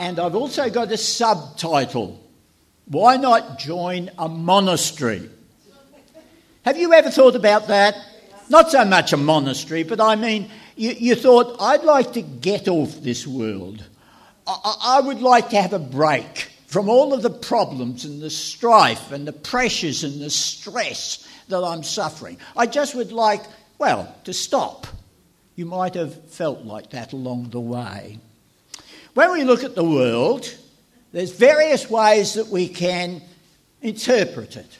And 0.00 0.18
I've 0.18 0.34
also 0.34 0.70
got 0.70 0.90
a 0.90 0.96
subtitle 0.96 2.18
Why 2.86 3.18
Not 3.18 3.58
Join 3.58 4.10
a 4.18 4.30
Monastery? 4.30 5.28
Have 6.64 6.78
you 6.78 6.94
ever 6.94 7.10
thought 7.10 7.36
about 7.36 7.68
that? 7.68 7.96
Not 8.48 8.70
so 8.70 8.82
much 8.86 9.12
a 9.12 9.18
monastery, 9.18 9.82
but 9.82 10.00
I 10.00 10.16
mean, 10.16 10.50
you, 10.74 10.92
you 10.92 11.14
thought, 11.14 11.54
I'd 11.60 11.84
like 11.84 12.14
to 12.14 12.22
get 12.22 12.66
off 12.66 13.02
this 13.02 13.26
world. 13.26 13.84
I, 14.46 14.76
I 14.82 15.00
would 15.00 15.20
like 15.20 15.50
to 15.50 15.60
have 15.60 15.74
a 15.74 15.78
break 15.78 16.50
from 16.66 16.88
all 16.88 17.12
of 17.12 17.20
the 17.20 17.30
problems 17.30 18.06
and 18.06 18.22
the 18.22 18.30
strife 18.30 19.12
and 19.12 19.28
the 19.28 19.34
pressures 19.34 20.02
and 20.02 20.18
the 20.18 20.30
stress 20.30 21.28
that 21.48 21.62
I'm 21.62 21.82
suffering. 21.82 22.38
I 22.56 22.66
just 22.66 22.94
would 22.94 23.12
like, 23.12 23.42
well, 23.78 24.14
to 24.24 24.32
stop. 24.32 24.86
You 25.56 25.66
might 25.66 25.92
have 25.92 26.30
felt 26.30 26.64
like 26.64 26.90
that 26.90 27.12
along 27.12 27.50
the 27.50 27.60
way. 27.60 28.18
When 29.14 29.32
we 29.32 29.44
look 29.44 29.64
at 29.64 29.74
the 29.74 29.84
world, 29.84 30.52
there's 31.12 31.32
various 31.32 31.90
ways 31.90 32.34
that 32.34 32.46
we 32.46 32.68
can 32.68 33.22
interpret 33.82 34.56
it. 34.56 34.78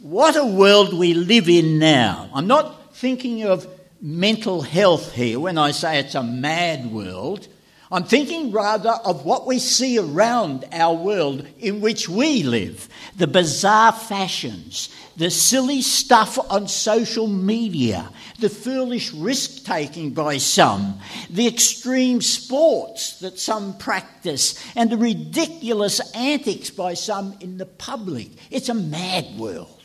What 0.00 0.36
a 0.36 0.44
world 0.44 0.92
we 0.92 1.14
live 1.14 1.48
in 1.48 1.78
now. 1.78 2.30
I'm 2.34 2.46
not 2.46 2.96
thinking 2.96 3.44
of 3.44 3.66
mental 4.00 4.62
health 4.62 5.12
here 5.12 5.38
when 5.38 5.58
I 5.58 5.70
say 5.70 6.00
it's 6.00 6.14
a 6.14 6.22
mad 6.22 6.90
world. 6.90 7.46
I'm 7.92 8.04
thinking 8.04 8.52
rather 8.52 8.90
of 9.04 9.24
what 9.24 9.48
we 9.48 9.58
see 9.58 9.98
around 9.98 10.64
our 10.70 10.94
world 10.94 11.44
in 11.58 11.80
which 11.80 12.08
we 12.08 12.44
live 12.44 12.88
the 13.16 13.26
bizarre 13.26 13.92
fashions, 13.92 14.94
the 15.16 15.28
silly 15.28 15.82
stuff 15.82 16.38
on 16.50 16.68
social 16.68 17.26
media, 17.26 18.08
the 18.38 18.48
foolish 18.48 19.12
risk 19.12 19.64
taking 19.64 20.12
by 20.12 20.38
some, 20.38 21.00
the 21.28 21.48
extreme 21.48 22.22
sports 22.22 23.18
that 23.18 23.40
some 23.40 23.76
practice, 23.76 24.54
and 24.76 24.88
the 24.88 24.96
ridiculous 24.96 26.00
antics 26.14 26.70
by 26.70 26.94
some 26.94 27.36
in 27.40 27.58
the 27.58 27.66
public. 27.66 28.28
It's 28.52 28.68
a 28.68 28.74
mad 28.74 29.36
world. 29.36 29.82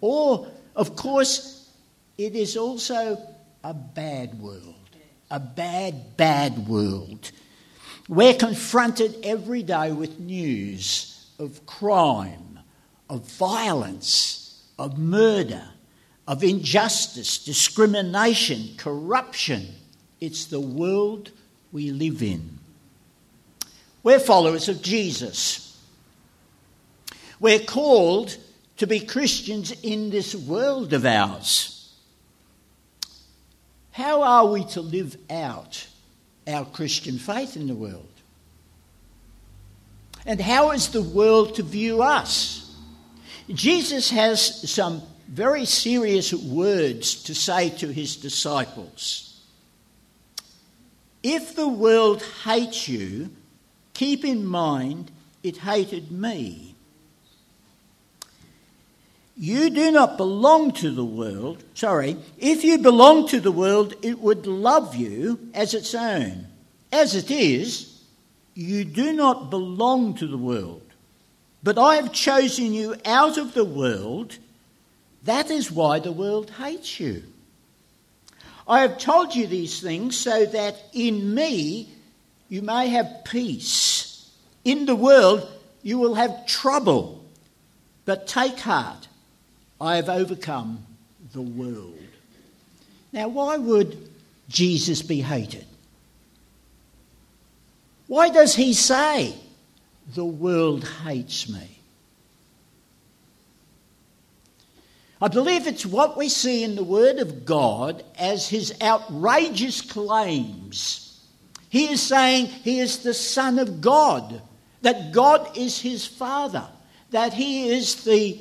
Or, 0.00 0.46
of 0.76 0.94
course, 0.94 1.68
it 2.16 2.36
is 2.36 2.56
also 2.56 3.20
a 3.64 3.74
bad 3.74 4.38
world 4.40 4.77
a 5.30 5.40
bad, 5.40 6.16
bad 6.16 6.68
world. 6.68 7.30
We're 8.08 8.34
confronted 8.34 9.16
every 9.22 9.62
day 9.62 9.92
with 9.92 10.18
news 10.18 11.26
of 11.38 11.64
crime, 11.66 12.58
of 13.10 13.30
violence, 13.32 14.62
of 14.78 14.98
murder, 14.98 15.64
of 16.26 16.42
injustice, 16.42 17.44
discrimination, 17.44 18.76
corruption. 18.76 19.66
It's 20.20 20.46
the 20.46 20.60
world 20.60 21.30
we 21.72 21.90
live 21.90 22.22
in. 22.22 22.58
We're 24.02 24.18
followers 24.18 24.68
of 24.68 24.82
Jesus. 24.82 25.78
We're 27.40 27.60
called 27.60 28.36
to 28.78 28.86
be 28.86 29.00
Christians 29.00 29.72
in 29.82 30.10
this 30.10 30.34
world 30.34 30.92
of 30.92 31.04
ours. 31.04 31.77
How 33.98 34.22
are 34.22 34.46
we 34.46 34.62
to 34.66 34.80
live 34.80 35.16
out 35.28 35.84
our 36.46 36.64
Christian 36.64 37.18
faith 37.18 37.56
in 37.56 37.66
the 37.66 37.74
world? 37.74 38.06
And 40.24 40.40
how 40.40 40.70
is 40.70 40.90
the 40.90 41.02
world 41.02 41.56
to 41.56 41.64
view 41.64 42.00
us? 42.00 42.76
Jesus 43.52 44.08
has 44.10 44.70
some 44.70 45.02
very 45.26 45.64
serious 45.64 46.32
words 46.32 47.24
to 47.24 47.34
say 47.34 47.70
to 47.70 47.92
his 47.92 48.14
disciples. 48.14 49.42
If 51.24 51.56
the 51.56 51.66
world 51.66 52.22
hates 52.44 52.86
you, 52.86 53.30
keep 53.94 54.24
in 54.24 54.46
mind 54.46 55.10
it 55.42 55.56
hated 55.56 56.12
me 56.12 56.67
you 59.38 59.70
do 59.70 59.92
not 59.92 60.16
belong 60.16 60.72
to 60.72 60.90
the 60.90 61.04
world. 61.04 61.62
Sorry, 61.74 62.16
if 62.38 62.64
you 62.64 62.78
belong 62.78 63.28
to 63.28 63.38
the 63.38 63.52
world, 63.52 63.94
it 64.02 64.18
would 64.18 64.48
love 64.48 64.96
you 64.96 65.38
as 65.54 65.74
its 65.74 65.94
own. 65.94 66.46
As 66.90 67.14
it 67.14 67.30
is, 67.30 68.02
you 68.54 68.84
do 68.84 69.12
not 69.12 69.48
belong 69.48 70.14
to 70.14 70.26
the 70.26 70.36
world. 70.36 70.82
But 71.62 71.78
I 71.78 71.96
have 71.96 72.12
chosen 72.12 72.72
you 72.72 72.96
out 73.04 73.38
of 73.38 73.54
the 73.54 73.64
world. 73.64 74.36
That 75.22 75.52
is 75.52 75.70
why 75.70 76.00
the 76.00 76.12
world 76.12 76.50
hates 76.50 76.98
you. 76.98 77.22
I 78.66 78.80
have 78.80 78.98
told 78.98 79.36
you 79.36 79.46
these 79.46 79.80
things 79.80 80.16
so 80.16 80.46
that 80.46 80.76
in 80.92 81.32
me 81.32 81.88
you 82.48 82.62
may 82.62 82.88
have 82.88 83.24
peace. 83.24 84.28
In 84.64 84.86
the 84.86 84.96
world 84.96 85.48
you 85.82 85.98
will 85.98 86.14
have 86.14 86.44
trouble. 86.46 87.24
But 88.04 88.26
take 88.26 88.58
heart. 88.58 89.06
I 89.80 89.96
have 89.96 90.08
overcome 90.08 90.84
the 91.32 91.42
world. 91.42 91.98
Now, 93.12 93.28
why 93.28 93.56
would 93.56 94.10
Jesus 94.48 95.02
be 95.02 95.20
hated? 95.20 95.66
Why 98.06 98.30
does 98.30 98.54
he 98.54 98.72
say, 98.74 99.34
The 100.14 100.24
world 100.24 100.86
hates 101.04 101.48
me? 101.48 101.78
I 105.20 105.28
believe 105.28 105.66
it's 105.66 105.84
what 105.84 106.16
we 106.16 106.28
see 106.28 106.62
in 106.62 106.76
the 106.76 106.84
Word 106.84 107.18
of 107.18 107.44
God 107.44 108.04
as 108.18 108.48
his 108.48 108.72
outrageous 108.80 109.80
claims. 109.80 111.20
He 111.70 111.90
is 111.90 112.00
saying 112.00 112.46
he 112.46 112.78
is 112.78 112.98
the 112.98 113.14
Son 113.14 113.58
of 113.58 113.80
God, 113.80 114.40
that 114.82 115.12
God 115.12 115.56
is 115.56 115.80
his 115.80 116.06
Father, 116.06 116.66
that 117.10 117.34
he 117.34 117.68
is 117.68 118.04
the 118.04 118.40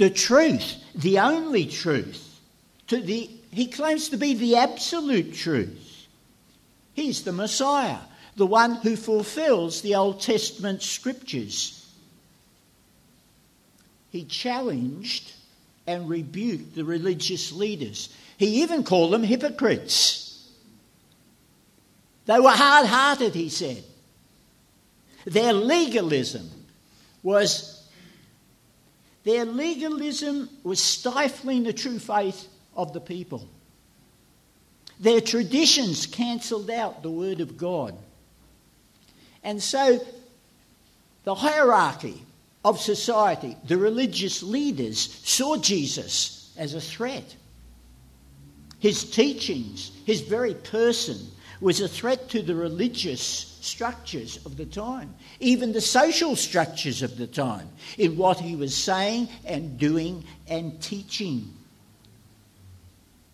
the 0.00 0.08
truth, 0.08 0.82
the 0.94 1.18
only 1.18 1.66
truth. 1.66 2.40
To 2.86 3.02
the, 3.02 3.28
he 3.50 3.66
claims 3.66 4.08
to 4.08 4.16
be 4.16 4.32
the 4.32 4.56
absolute 4.56 5.34
truth. 5.34 6.06
He's 6.94 7.22
the 7.22 7.32
Messiah, 7.32 7.98
the 8.34 8.46
one 8.46 8.76
who 8.76 8.96
fulfills 8.96 9.82
the 9.82 9.96
Old 9.96 10.22
Testament 10.22 10.80
scriptures. 10.80 11.86
He 14.08 14.24
challenged 14.24 15.34
and 15.86 16.08
rebuked 16.08 16.74
the 16.76 16.84
religious 16.86 17.52
leaders. 17.52 18.08
He 18.38 18.62
even 18.62 18.84
called 18.84 19.12
them 19.12 19.22
hypocrites. 19.22 20.50
They 22.24 22.40
were 22.40 22.48
hard 22.48 22.86
hearted, 22.86 23.34
he 23.34 23.50
said. 23.50 23.84
Their 25.26 25.52
legalism 25.52 26.50
was 27.22 27.79
their 29.24 29.44
legalism 29.44 30.48
was 30.62 30.80
stifling 30.80 31.64
the 31.64 31.72
true 31.72 31.98
faith 31.98 32.48
of 32.74 32.92
the 32.92 33.00
people. 33.00 33.48
Their 34.98 35.20
traditions 35.20 36.06
cancelled 36.06 36.70
out 36.70 37.02
the 37.02 37.10
Word 37.10 37.40
of 37.40 37.56
God. 37.56 37.96
And 39.42 39.62
so 39.62 40.04
the 41.24 41.34
hierarchy 41.34 42.22
of 42.64 42.80
society, 42.80 43.56
the 43.66 43.78
religious 43.78 44.42
leaders, 44.42 45.20
saw 45.24 45.56
Jesus 45.56 46.52
as 46.58 46.74
a 46.74 46.80
threat. 46.80 47.36
His 48.78 49.10
teachings, 49.10 49.92
his 50.06 50.22
very 50.22 50.54
person, 50.54 51.18
was 51.60 51.80
a 51.80 51.88
threat 51.88 52.30
to 52.30 52.42
the 52.42 52.54
religious 52.54 53.49
structures 53.60 54.44
of 54.46 54.56
the 54.56 54.66
time, 54.66 55.14
even 55.40 55.72
the 55.72 55.80
social 55.80 56.36
structures 56.36 57.02
of 57.02 57.16
the 57.16 57.26
time, 57.26 57.68
in 57.98 58.16
what 58.16 58.38
he 58.38 58.56
was 58.56 58.74
saying 58.74 59.28
and 59.44 59.78
doing 59.78 60.24
and 60.48 60.80
teaching. 60.82 61.52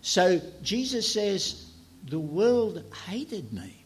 So 0.03 0.41
Jesus 0.63 1.13
says, 1.13 1.71
The 2.09 2.19
world 2.19 2.85
hated 3.07 3.53
me. 3.53 3.85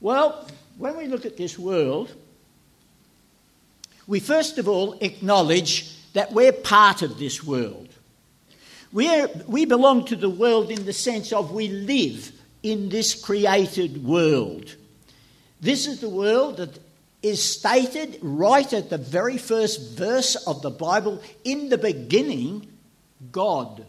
Well, 0.00 0.48
when 0.76 0.96
we 0.96 1.06
look 1.06 1.26
at 1.26 1.36
this 1.36 1.58
world, 1.58 2.14
we 4.06 4.20
first 4.20 4.58
of 4.58 4.68
all 4.68 4.94
acknowledge 5.00 5.94
that 6.12 6.32
we're 6.32 6.52
part 6.52 7.02
of 7.02 7.18
this 7.18 7.44
world. 7.44 7.88
We're, 8.92 9.28
we 9.46 9.66
belong 9.66 10.06
to 10.06 10.16
the 10.16 10.30
world 10.30 10.70
in 10.70 10.86
the 10.86 10.92
sense 10.92 11.32
of 11.32 11.52
we 11.52 11.68
live 11.68 12.32
in 12.62 12.88
this 12.88 13.14
created 13.14 14.04
world. 14.04 14.74
This 15.60 15.86
is 15.86 16.00
the 16.00 16.08
world 16.08 16.58
that 16.58 16.78
is 17.22 17.42
stated 17.42 18.18
right 18.22 18.72
at 18.72 18.90
the 18.90 18.98
very 18.98 19.38
first 19.38 19.96
verse 19.96 20.36
of 20.46 20.62
the 20.62 20.70
Bible. 20.70 21.20
In 21.44 21.68
the 21.68 21.78
beginning, 21.78 22.68
God 23.32 23.84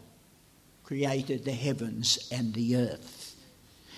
created 0.84 1.44
the 1.44 1.52
heavens 1.52 2.28
and 2.32 2.52
the 2.54 2.76
earth. 2.76 3.36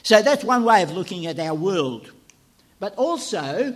So 0.03 0.21
that's 0.21 0.45
one 0.45 0.65
way 0.65 0.83
of 0.83 0.91
looking 0.91 1.27
at 1.27 1.39
our 1.39 1.55
world. 1.55 2.11
But 2.79 2.95
also, 2.97 3.75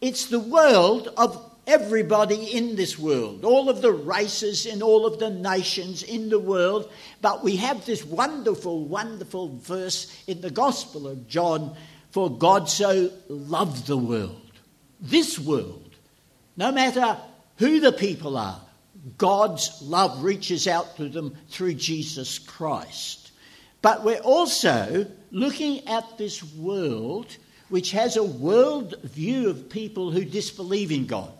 it's 0.00 0.26
the 0.26 0.40
world 0.40 1.12
of 1.16 1.51
everybody 1.66 2.56
in 2.56 2.76
this 2.76 2.98
world, 2.98 3.44
all 3.44 3.68
of 3.68 3.82
the 3.82 3.92
races 3.92 4.66
and 4.66 4.82
all 4.82 5.06
of 5.06 5.18
the 5.18 5.30
nations 5.30 6.02
in 6.02 6.28
the 6.28 6.38
world. 6.38 6.90
But 7.20 7.44
we 7.44 7.56
have 7.56 7.86
this 7.86 8.04
wonderful, 8.04 8.84
wonderful 8.84 9.56
verse 9.58 10.12
in 10.26 10.40
the 10.40 10.50
Gospel 10.50 11.06
of 11.06 11.28
John 11.28 11.76
for 12.10 12.30
God 12.30 12.68
so 12.68 13.10
loved 13.28 13.86
the 13.86 13.96
world, 13.96 14.52
this 15.00 15.38
world, 15.38 15.96
no 16.56 16.70
matter 16.70 17.16
who 17.56 17.80
the 17.80 17.92
people 17.92 18.36
are, 18.36 18.60
God's 19.16 19.80
love 19.82 20.22
reaches 20.22 20.68
out 20.68 20.96
to 20.96 21.08
them 21.08 21.34
through 21.48 21.74
Jesus 21.74 22.38
Christ. 22.38 23.32
But 23.80 24.04
we're 24.04 24.18
also 24.18 25.06
looking 25.30 25.88
at 25.88 26.18
this 26.18 26.42
world 26.54 27.36
which 27.68 27.92
has 27.92 28.16
a 28.16 28.22
world 28.22 28.94
view 29.02 29.48
of 29.48 29.70
people 29.70 30.10
who 30.10 30.24
disbelieve 30.24 30.92
in 30.92 31.06
God. 31.06 31.32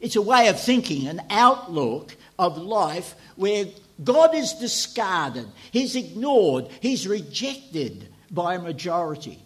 It's 0.00 0.16
a 0.16 0.22
way 0.22 0.48
of 0.48 0.58
thinking, 0.58 1.06
an 1.08 1.22
outlook 1.30 2.16
of 2.38 2.56
life 2.56 3.14
where 3.36 3.66
God 4.02 4.34
is 4.34 4.54
discarded, 4.54 5.46
He's 5.70 5.94
ignored, 5.94 6.68
He's 6.80 7.06
rejected 7.06 8.08
by 8.30 8.54
a 8.54 8.60
majority. 8.60 9.38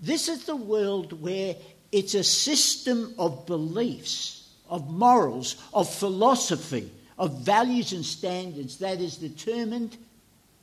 This 0.00 0.28
is 0.28 0.44
the 0.44 0.56
world 0.56 1.22
where 1.22 1.54
it's 1.92 2.14
a 2.14 2.24
system 2.24 3.14
of 3.18 3.46
beliefs, 3.46 4.48
of 4.68 4.90
morals, 4.90 5.56
of 5.72 5.88
philosophy, 5.88 6.90
of 7.18 7.42
values 7.42 7.92
and 7.92 8.04
standards 8.04 8.78
that 8.78 9.00
is 9.00 9.16
determined, 9.16 9.96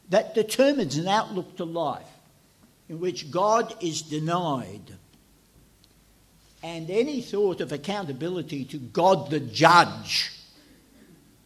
that 0.09 0.35
determines 0.35 0.97
an 0.97 1.07
outlook 1.07 1.55
to 1.55 1.63
life 1.63 2.09
in 2.89 2.99
which 2.99 3.31
God 3.31 3.73
is 3.81 4.01
denied. 4.01 4.91
And 6.61 6.89
any 6.89 7.21
thought 7.21 7.61
of 7.61 7.71
accountability 7.71 8.65
to 8.65 8.77
God 8.77 9.29
the 9.29 9.39
judge 9.39 10.31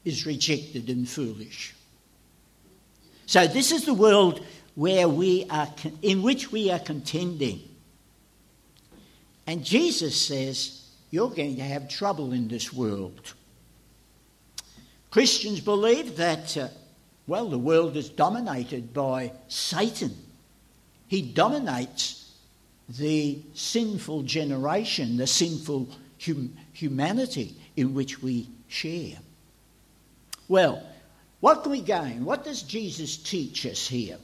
is 0.04 0.26
rejected 0.26 0.90
and 0.90 1.08
foolish. 1.08 1.76
So 3.26 3.48
this 3.48 3.72
is 3.72 3.86
the 3.86 3.94
world 3.94 4.44
where 4.76 5.08
we 5.08 5.46
are 5.50 5.70
in 6.02 6.24
which 6.24 6.52
we 6.52 6.72
are 6.72 6.80
contending. 6.80 7.62
And 9.46 9.64
Jesus 9.64 10.20
says, 10.20 10.88
you're 11.12 11.30
going 11.30 11.58
to 11.58 11.64
have 11.64 11.90
trouble 11.90 12.34
in 12.34 12.48
this 12.48 12.74
world. 12.74 13.34
Christians 15.12 15.60
believe 15.60 16.18
that 16.18 16.58
uh, 16.58 16.68
well, 17.26 17.50
the 17.50 17.58
world 17.58 17.96
is 17.96 18.10
dominated 18.10 18.94
by 18.94 19.32
Satan. 19.48 20.16
He 21.08 21.22
dominates 21.22 22.23
the 22.90 23.40
sinful 23.54 24.24
generation, 24.24 25.18
the 25.18 25.28
sinful 25.28 25.90
hum- 26.24 26.56
humanity 26.74 27.56
in 27.76 27.94
which 27.94 28.22
we 28.22 28.50
share. 28.68 29.18
Well, 30.48 30.84
what 31.40 31.64
can 31.64 31.72
we 31.72 31.82
gain? 31.82 32.26
What 32.26 32.44
does 32.44 32.62
Jesus 32.62 33.18
teach 33.18 33.66
us 33.66 33.88
here? 33.88 34.18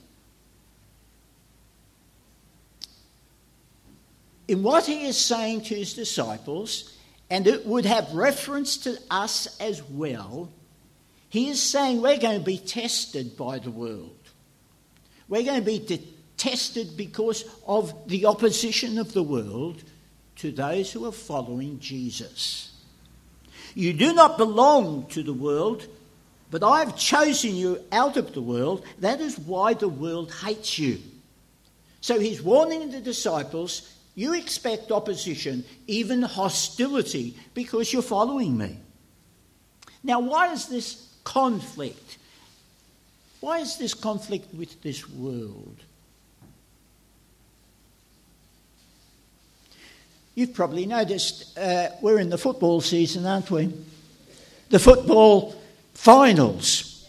In 4.47 4.63
what 4.63 4.85
he 4.85 5.05
is 5.05 5.17
saying 5.17 5.61
to 5.63 5.75
his 5.75 5.93
disciples, 5.93 6.97
and 7.29 7.45
it 7.45 7.65
would 7.65 7.85
have 7.85 8.11
reference 8.13 8.77
to 8.77 8.97
us 9.11 9.59
as 9.59 9.83
well, 9.83 10.49
he 11.29 11.49
is 11.49 11.61
saying 11.61 12.01
we're 12.01 12.17
going 12.17 12.39
to 12.39 12.45
be 12.45 12.57
tested 12.57 13.37
by 13.37 13.59
the 13.59 13.69
world. 13.69 14.15
We're 15.27 15.43
going 15.43 15.59
to 15.59 15.65
be 15.65 15.79
de- 15.79 16.07
tested 16.39 16.97
because 16.97 17.43
of 17.67 17.93
the 18.07 18.25
opposition 18.25 18.97
of 18.97 19.13
the 19.13 19.21
world 19.21 19.83
to 20.37 20.51
those 20.51 20.91
who 20.91 21.05
are 21.05 21.11
following 21.11 21.79
Jesus. 21.79 22.71
You 23.75 23.93
do 23.93 24.13
not 24.13 24.37
belong 24.37 25.05
to 25.07 25.21
the 25.21 25.33
world, 25.33 25.85
but 26.49 26.63
I 26.63 26.79
have 26.79 26.97
chosen 26.97 27.55
you 27.55 27.83
out 27.91 28.17
of 28.17 28.33
the 28.33 28.41
world. 28.41 28.83
That 28.99 29.21
is 29.21 29.37
why 29.37 29.75
the 29.75 29.89
world 29.89 30.33
hates 30.33 30.79
you. 30.79 30.99
So 32.01 32.19
he's 32.19 32.41
warning 32.41 32.89
the 32.89 33.01
disciples 33.01 33.93
you 34.15 34.33
expect 34.33 34.91
opposition, 34.91 35.63
even 35.87 36.21
hostility, 36.21 37.37
because 37.53 37.93
you're 37.93 38.01
following 38.01 38.57
me. 38.57 38.77
Now, 40.03 40.19
why 40.19 40.51
is 40.51 40.67
this 40.67 41.07
conflict? 41.23 42.17
Why 43.39 43.59
is 43.59 43.77
this 43.77 43.93
conflict 43.93 44.53
with 44.53 44.81
this 44.81 45.07
world? 45.09 45.77
You've 50.39 50.53
probably 50.53 50.85
noticed 50.85 51.57
uh, 51.57 51.89
we're 52.01 52.17
in 52.17 52.29
the 52.29 52.37
football 52.37 52.79
season, 52.79 53.25
aren't 53.25 53.51
we? 53.51 53.73
The 54.69 54.79
football 54.79 55.53
finals. 55.93 57.05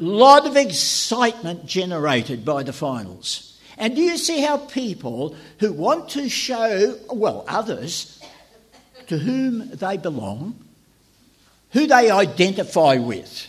A 0.00 0.02
lot 0.02 0.46
of 0.46 0.56
excitement 0.56 1.66
generated 1.66 2.42
by 2.42 2.62
the 2.62 2.72
finals. 2.72 3.60
And 3.76 3.94
do 3.94 4.00
you 4.00 4.16
see 4.16 4.40
how 4.40 4.56
people 4.56 5.36
who 5.60 5.74
want 5.74 6.08
to 6.12 6.30
show, 6.30 6.98
well, 7.12 7.44
others, 7.48 8.18
to 9.08 9.18
whom 9.18 9.68
they 9.68 9.98
belong, 9.98 10.58
who 11.72 11.86
they 11.86 12.10
identify 12.10 12.96
with, 12.96 13.46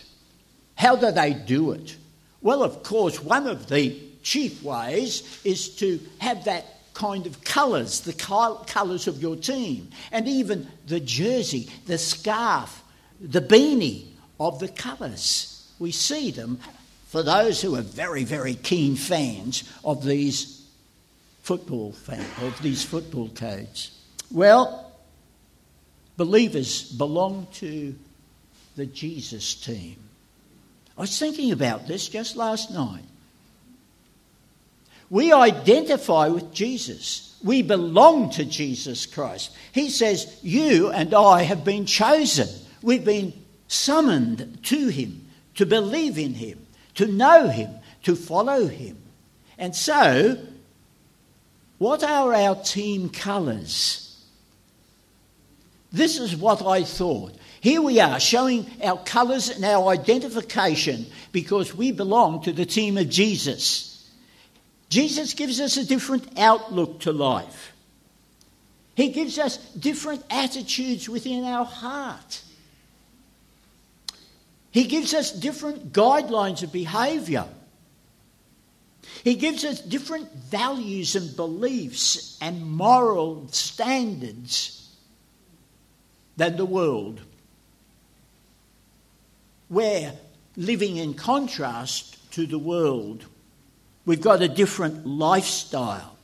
how 0.74 0.94
do 0.94 1.10
they 1.10 1.32
do 1.32 1.70
it? 1.70 1.96
Well, 2.42 2.62
of 2.62 2.82
course, 2.82 3.22
one 3.22 3.46
of 3.46 3.70
the 3.70 3.98
chief 4.22 4.62
ways 4.62 5.40
is 5.42 5.70
to 5.76 6.00
have 6.18 6.44
that 6.44 6.75
kind 6.96 7.26
of 7.26 7.44
colours, 7.44 8.00
the 8.00 8.12
colours 8.14 9.06
of 9.06 9.20
your 9.20 9.36
team, 9.36 9.90
and 10.10 10.26
even 10.26 10.66
the 10.86 10.98
jersey, 10.98 11.68
the 11.86 11.98
scarf, 11.98 12.82
the 13.20 13.42
beanie 13.42 14.06
of 14.40 14.58
the 14.60 14.68
colours. 14.68 15.70
We 15.78 15.92
see 15.92 16.30
them 16.30 16.58
for 17.08 17.22
those 17.22 17.60
who 17.60 17.76
are 17.76 17.82
very, 17.82 18.24
very 18.24 18.54
keen 18.54 18.96
fans 18.96 19.62
of 19.84 20.04
these 20.04 20.66
football 21.42 21.92
fan, 21.92 22.24
of 22.42 22.60
these 22.62 22.82
football 22.82 23.28
codes. 23.28 23.90
Well, 24.30 24.90
believers 26.16 26.90
belong 26.90 27.46
to 27.54 27.94
the 28.74 28.86
Jesus 28.86 29.54
team. 29.54 29.96
I 30.96 31.02
was 31.02 31.18
thinking 31.18 31.52
about 31.52 31.86
this 31.86 32.08
just 32.08 32.36
last 32.36 32.70
night. 32.70 33.04
We 35.10 35.32
identify 35.32 36.28
with 36.28 36.52
Jesus. 36.52 37.38
We 37.42 37.62
belong 37.62 38.30
to 38.30 38.44
Jesus 38.44 39.06
Christ. 39.06 39.54
He 39.72 39.88
says, 39.90 40.38
You 40.42 40.90
and 40.90 41.14
I 41.14 41.42
have 41.42 41.64
been 41.64 41.86
chosen. 41.86 42.48
We've 42.82 43.04
been 43.04 43.32
summoned 43.68 44.64
to 44.64 44.88
Him, 44.88 45.28
to 45.56 45.66
believe 45.66 46.18
in 46.18 46.34
Him, 46.34 46.66
to 46.94 47.06
know 47.06 47.48
Him, 47.48 47.70
to 48.02 48.16
follow 48.16 48.66
Him. 48.66 48.96
And 49.58 49.74
so, 49.74 50.38
what 51.78 52.02
are 52.02 52.34
our 52.34 52.56
team 52.56 53.08
colours? 53.08 54.02
This 55.92 56.18
is 56.18 56.36
what 56.36 56.62
I 56.62 56.82
thought. 56.84 57.34
Here 57.60 57.80
we 57.80 58.00
are 58.00 58.20
showing 58.20 58.66
our 58.82 58.98
colours 58.98 59.48
and 59.50 59.64
our 59.64 59.88
identification 59.88 61.06
because 61.32 61.74
we 61.74 61.92
belong 61.92 62.42
to 62.42 62.52
the 62.52 62.66
team 62.66 62.98
of 62.98 63.08
Jesus. 63.08 63.95
Jesus 64.88 65.34
gives 65.34 65.60
us 65.60 65.76
a 65.76 65.84
different 65.84 66.38
outlook 66.38 67.00
to 67.00 67.12
life. 67.12 67.72
He 68.94 69.08
gives 69.08 69.38
us 69.38 69.58
different 69.74 70.24
attitudes 70.30 71.08
within 71.08 71.44
our 71.44 71.64
heart. 71.64 72.42
He 74.70 74.84
gives 74.84 75.12
us 75.14 75.32
different 75.32 75.92
guidelines 75.92 76.62
of 76.62 76.72
behaviour. 76.72 77.46
He 79.24 79.34
gives 79.34 79.64
us 79.64 79.80
different 79.80 80.32
values 80.32 81.16
and 81.16 81.34
beliefs 81.34 82.38
and 82.40 82.62
moral 82.62 83.48
standards 83.48 84.94
than 86.36 86.56
the 86.56 86.66
world. 86.66 87.20
We're 89.68 90.12
living 90.56 90.96
in 90.96 91.14
contrast 91.14 92.32
to 92.32 92.46
the 92.46 92.58
world. 92.58 93.24
We've 94.06 94.20
got 94.20 94.40
a 94.40 94.48
different 94.48 95.04
lifestyle. 95.04 96.16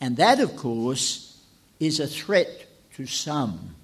And 0.00 0.16
that, 0.16 0.40
of 0.40 0.56
course, 0.56 1.40
is 1.78 2.00
a 2.00 2.06
threat 2.06 2.66
to 2.96 3.06
some. 3.06 3.76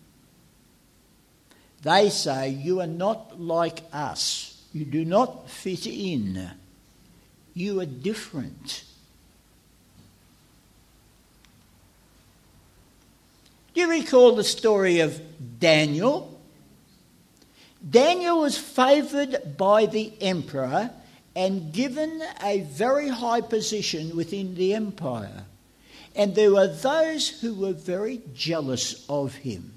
They 1.82 2.10
say, 2.10 2.48
You 2.48 2.80
are 2.80 2.88
not 2.88 3.40
like 3.40 3.80
us. 3.92 4.60
You 4.72 4.84
do 4.84 5.04
not 5.04 5.48
fit 5.48 5.86
in. 5.86 6.50
You 7.54 7.80
are 7.80 7.86
different. 7.86 8.82
Do 13.72 13.80
you 13.80 13.90
recall 13.90 14.34
the 14.34 14.44
story 14.44 15.00
of 15.00 15.20
Daniel? 15.60 16.40
Daniel 17.88 18.40
was 18.40 18.56
favoured 18.56 19.56
by 19.56 19.86
the 19.86 20.12
emperor 20.20 20.90
and 21.36 21.72
given 21.72 22.22
a 22.42 22.60
very 22.60 23.08
high 23.08 23.40
position 23.40 24.16
within 24.16 24.54
the 24.54 24.74
empire. 24.74 25.44
And 26.14 26.34
there 26.34 26.52
were 26.52 26.68
those 26.68 27.40
who 27.40 27.54
were 27.54 27.72
very 27.72 28.20
jealous 28.34 29.04
of 29.08 29.34
him. 29.34 29.72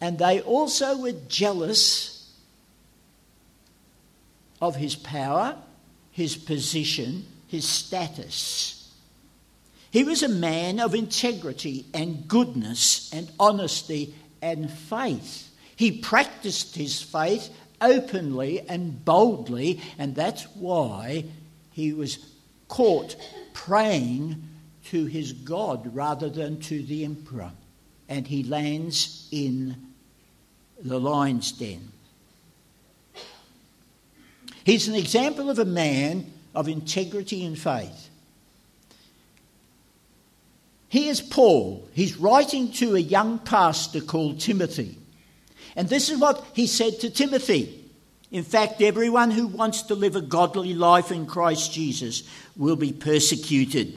And 0.00 0.18
they 0.18 0.40
also 0.40 0.98
were 0.98 1.14
jealous 1.28 2.32
of 4.60 4.76
his 4.76 4.96
power, 4.96 5.56
his 6.10 6.36
position, 6.36 7.26
his 7.46 7.68
status. 7.68 8.92
He 9.90 10.04
was 10.04 10.22
a 10.22 10.28
man 10.28 10.80
of 10.80 10.94
integrity 10.94 11.86
and 11.92 12.26
goodness 12.28 13.12
and 13.12 13.30
honesty 13.38 14.14
and 14.42 14.70
faith. 14.70 15.50
He 15.76 15.92
practiced 15.92 16.76
his 16.76 17.00
faith 17.00 17.48
openly 17.80 18.60
and 18.68 19.04
boldly, 19.04 19.80
and 19.98 20.14
that's 20.14 20.44
why 20.54 21.24
he 21.72 21.92
was 21.92 22.18
caught 22.68 23.16
praying 23.52 24.42
to 24.86 25.06
his 25.06 25.32
God 25.32 25.94
rather 25.94 26.28
than 26.28 26.60
to 26.60 26.82
the 26.82 27.04
emperor. 27.04 27.52
And 28.08 28.26
he 28.26 28.42
lands 28.42 29.28
in 29.30 29.76
the 30.82 30.98
lion's 30.98 31.52
den. 31.52 31.92
He's 34.64 34.88
an 34.88 34.94
example 34.94 35.48
of 35.48 35.58
a 35.58 35.64
man 35.64 36.32
of 36.54 36.68
integrity 36.68 37.44
and 37.44 37.58
faith. 37.58 38.08
He 40.88 41.08
is 41.08 41.20
Paul. 41.20 41.88
He's 41.92 42.16
writing 42.16 42.72
to 42.72 42.96
a 42.96 43.00
young 43.00 43.38
pastor 43.38 44.00
called 44.00 44.40
Timothy. 44.40 44.98
And 45.76 45.88
this 45.88 46.10
is 46.10 46.18
what 46.18 46.44
he 46.52 46.66
said 46.66 47.00
to 47.00 47.10
Timothy. 47.10 47.76
In 48.30 48.44
fact, 48.44 48.80
everyone 48.80 49.30
who 49.30 49.46
wants 49.48 49.82
to 49.82 49.94
live 49.94 50.14
a 50.16 50.20
godly 50.20 50.74
life 50.74 51.10
in 51.10 51.26
Christ 51.26 51.72
Jesus 51.72 52.22
will 52.56 52.76
be 52.76 52.92
persecuted. 52.92 53.96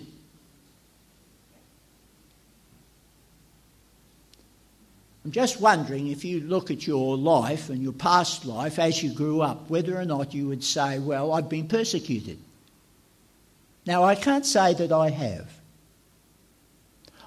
I'm 5.24 5.32
just 5.32 5.62
wondering 5.62 6.08
if 6.08 6.26
you 6.26 6.42
look 6.42 6.70
at 6.70 6.86
your 6.86 7.16
life 7.16 7.70
and 7.70 7.82
your 7.82 7.94
past 7.94 8.46
life 8.46 8.78
as 8.78 9.02
you 9.02 9.14
grew 9.14 9.42
up, 9.42 9.70
whether 9.70 9.98
or 9.98 10.04
not 10.04 10.34
you 10.34 10.48
would 10.50 10.64
say, 10.64 11.00
Well, 11.00 11.32
I've 11.32 11.48
been 11.48 11.68
persecuted. 11.68 12.40
Now, 13.86 14.04
I 14.04 14.16
can't 14.16 14.46
say 14.46 14.74
that 14.74 14.92
I 14.92 15.10
have. 15.10 15.50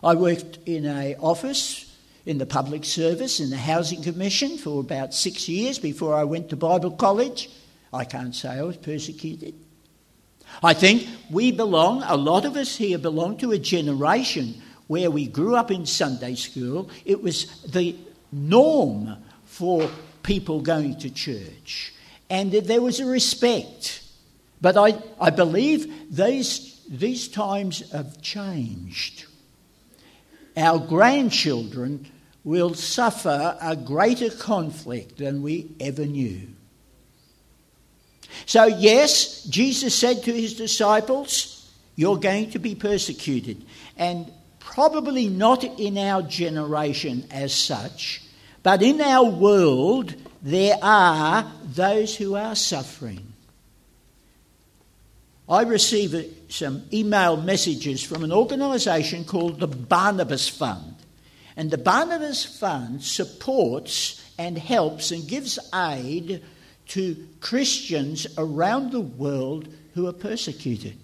I 0.02 0.14
worked 0.14 0.58
in 0.66 0.84
an 0.84 1.16
office 1.20 1.85
in 2.26 2.38
the 2.38 2.46
public 2.46 2.84
service 2.84 3.38
in 3.38 3.50
the 3.50 3.56
Housing 3.56 4.02
Commission 4.02 4.58
for 4.58 4.80
about 4.80 5.14
six 5.14 5.48
years 5.48 5.78
before 5.78 6.14
I 6.14 6.24
went 6.24 6.50
to 6.50 6.56
Bible 6.56 6.90
college. 6.90 7.48
I 7.92 8.04
can't 8.04 8.34
say 8.34 8.48
I 8.48 8.62
was 8.62 8.76
persecuted. 8.76 9.54
I 10.62 10.74
think 10.74 11.06
we 11.30 11.52
belong, 11.52 12.02
a 12.02 12.16
lot 12.16 12.44
of 12.44 12.56
us 12.56 12.76
here 12.76 12.98
belong 12.98 13.38
to 13.38 13.52
a 13.52 13.58
generation 13.58 14.60
where 14.88 15.10
we 15.10 15.26
grew 15.26 15.54
up 15.54 15.70
in 15.70 15.86
Sunday 15.86 16.34
school. 16.34 16.90
It 17.04 17.22
was 17.22 17.62
the 17.62 17.96
norm 18.32 19.16
for 19.44 19.88
people 20.24 20.60
going 20.60 20.98
to 20.98 21.10
church, 21.10 21.94
and 22.28 22.50
there 22.50 22.82
was 22.82 22.98
a 22.98 23.06
respect. 23.06 24.02
But 24.60 24.76
I, 24.76 25.00
I 25.20 25.30
believe 25.30 26.14
these, 26.16 26.80
these 26.88 27.28
times 27.28 27.88
have 27.92 28.20
changed 28.20 29.26
our 30.56 30.78
grandchildren 30.78 32.10
will 32.46 32.74
suffer 32.74 33.58
a 33.60 33.74
greater 33.74 34.30
conflict 34.30 35.18
than 35.18 35.42
we 35.42 35.68
ever 35.80 36.06
knew. 36.06 36.42
So, 38.46 38.66
yes, 38.66 39.42
Jesus 39.42 39.92
said 39.96 40.22
to 40.22 40.32
his 40.32 40.54
disciples, 40.54 41.68
You're 41.96 42.18
going 42.18 42.52
to 42.52 42.60
be 42.60 42.76
persecuted. 42.76 43.64
And 43.96 44.30
probably 44.60 45.26
not 45.26 45.64
in 45.64 45.98
our 45.98 46.22
generation 46.22 47.26
as 47.32 47.52
such, 47.52 48.22
but 48.62 48.80
in 48.80 49.00
our 49.00 49.24
world, 49.24 50.14
there 50.40 50.78
are 50.80 51.50
those 51.64 52.14
who 52.14 52.36
are 52.36 52.54
suffering. 52.54 53.32
I 55.48 55.62
received 55.62 56.52
some 56.52 56.84
email 56.92 57.36
messages 57.36 58.04
from 58.04 58.22
an 58.22 58.30
organisation 58.30 59.24
called 59.24 59.58
the 59.58 59.66
Barnabas 59.66 60.48
Fund. 60.48 60.95
And 61.56 61.70
the 61.70 61.78
Barnabas 61.78 62.44
Fund 62.44 63.02
supports 63.02 64.22
and 64.38 64.58
helps 64.58 65.10
and 65.10 65.26
gives 65.26 65.58
aid 65.74 66.44
to 66.88 67.28
Christians 67.40 68.26
around 68.36 68.92
the 68.92 69.00
world 69.00 69.68
who 69.94 70.06
are 70.06 70.12
persecuted. 70.12 70.98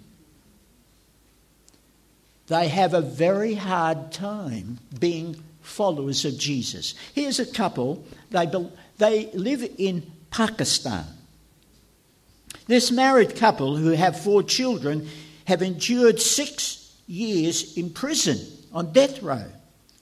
They 2.49 2.68
have 2.68 2.92
a 2.92 3.00
very 3.00 3.54
hard 3.54 4.12
time 4.12 4.78
being 5.00 5.42
followers 5.62 6.25
of 6.26 6.38
Jesus. 6.38 6.94
Here's 7.14 7.40
a 7.40 7.47
couple, 7.47 8.04
they, 8.30 8.47
they 8.99 9.30
live 9.32 9.66
in 9.78 10.02
Pakistan. 10.30 11.06
This 12.66 12.90
married 12.90 13.37
couple, 13.37 13.76
who 13.76 13.90
have 13.90 14.21
four 14.21 14.42
children, 14.42 15.09
have 15.47 15.62
endured 15.62 16.21
six 16.21 16.94
years 17.06 17.76
in 17.76 17.90
prison 17.90 18.38
on 18.73 18.92
death 18.92 19.23
row 19.23 19.47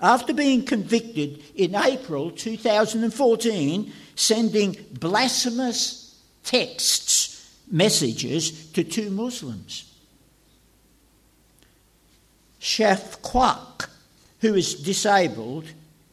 after 0.01 0.33
being 0.33 0.65
convicted 0.65 1.43
in 1.55 1.75
April 1.75 2.31
2014, 2.31 3.93
sending 4.15 4.77
blasphemous 4.93 6.19
texts, 6.43 7.59
messages 7.71 8.67
to 8.73 8.83
two 8.83 9.11
Muslims. 9.11 9.93
Shafqat, 12.61 13.87
who 14.41 14.55
is 14.55 14.75
disabled, 14.75 15.67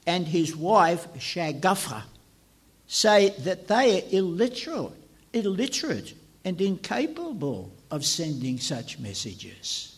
and 0.06 0.28
his 0.28 0.56
wife 0.56 1.08
Shagafa 1.16 2.04
say 2.88 3.30
that 3.40 3.68
they 3.68 4.02
are 4.02 4.06
illiterate, 4.12 4.94
illiterate 5.34 6.14
and 6.46 6.60
incapable 6.62 7.72
of 7.92 8.06
sending 8.06 8.58
such 8.58 9.00
messages. 9.00 9.97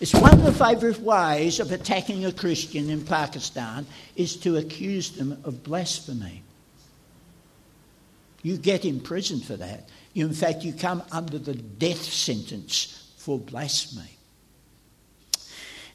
It's 0.00 0.14
one 0.14 0.32
of 0.32 0.42
the 0.42 0.52
favourite 0.52 0.98
ways 1.00 1.60
of 1.60 1.72
attacking 1.72 2.24
a 2.24 2.32
Christian 2.32 2.88
in 2.88 3.04
Pakistan 3.04 3.86
is 4.16 4.34
to 4.38 4.56
accuse 4.56 5.10
them 5.10 5.38
of 5.44 5.62
blasphemy. 5.62 6.42
You 8.42 8.56
get 8.56 8.86
imprisoned 8.86 9.44
for 9.44 9.56
that. 9.56 9.90
You, 10.14 10.26
in 10.26 10.32
fact, 10.32 10.64
you 10.64 10.72
come 10.72 11.02
under 11.12 11.38
the 11.38 11.52
death 11.54 12.02
sentence 12.02 13.12
for 13.18 13.38
blasphemy. 13.38 14.16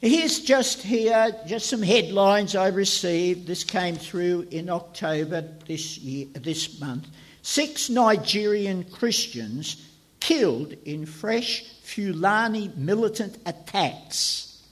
Here's 0.02 0.40
just 0.40 0.84
here, 0.84 1.36
just 1.48 1.68
some 1.68 1.82
headlines 1.82 2.56
I 2.56 2.68
received. 2.68 3.48
This 3.48 3.64
came 3.64 3.96
through 3.96 4.48
in 4.52 4.70
October 4.70 5.42
this 5.66 5.98
year, 5.98 6.28
this 6.36 6.80
month. 6.80 7.08
Six 7.42 7.90
Nigerian 7.90 8.84
Christians 8.84 9.84
killed 10.20 10.74
in 10.86 11.08
fresh 11.08 11.64
Fulani 11.86 12.72
militant 12.76 13.38
attacks 13.46 14.64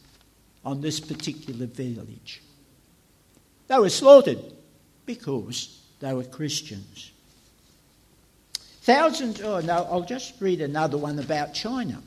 on 0.65 0.81
this 0.81 0.99
particular 0.99 1.67
village. 1.67 2.41
They 3.67 3.77
were 3.77 3.89
slaughtered 3.89 4.39
because 5.05 5.79
they 5.99 6.11
were 6.11 6.23
Christians. 6.23 7.11
Thousands, 8.81 9.41
oh 9.41 9.59
no, 9.59 9.87
I'll 9.91 10.01
just 10.01 10.41
read 10.41 10.59
another 10.59 10.97
one 10.97 11.19
about 11.19 11.53
China. 11.53 12.01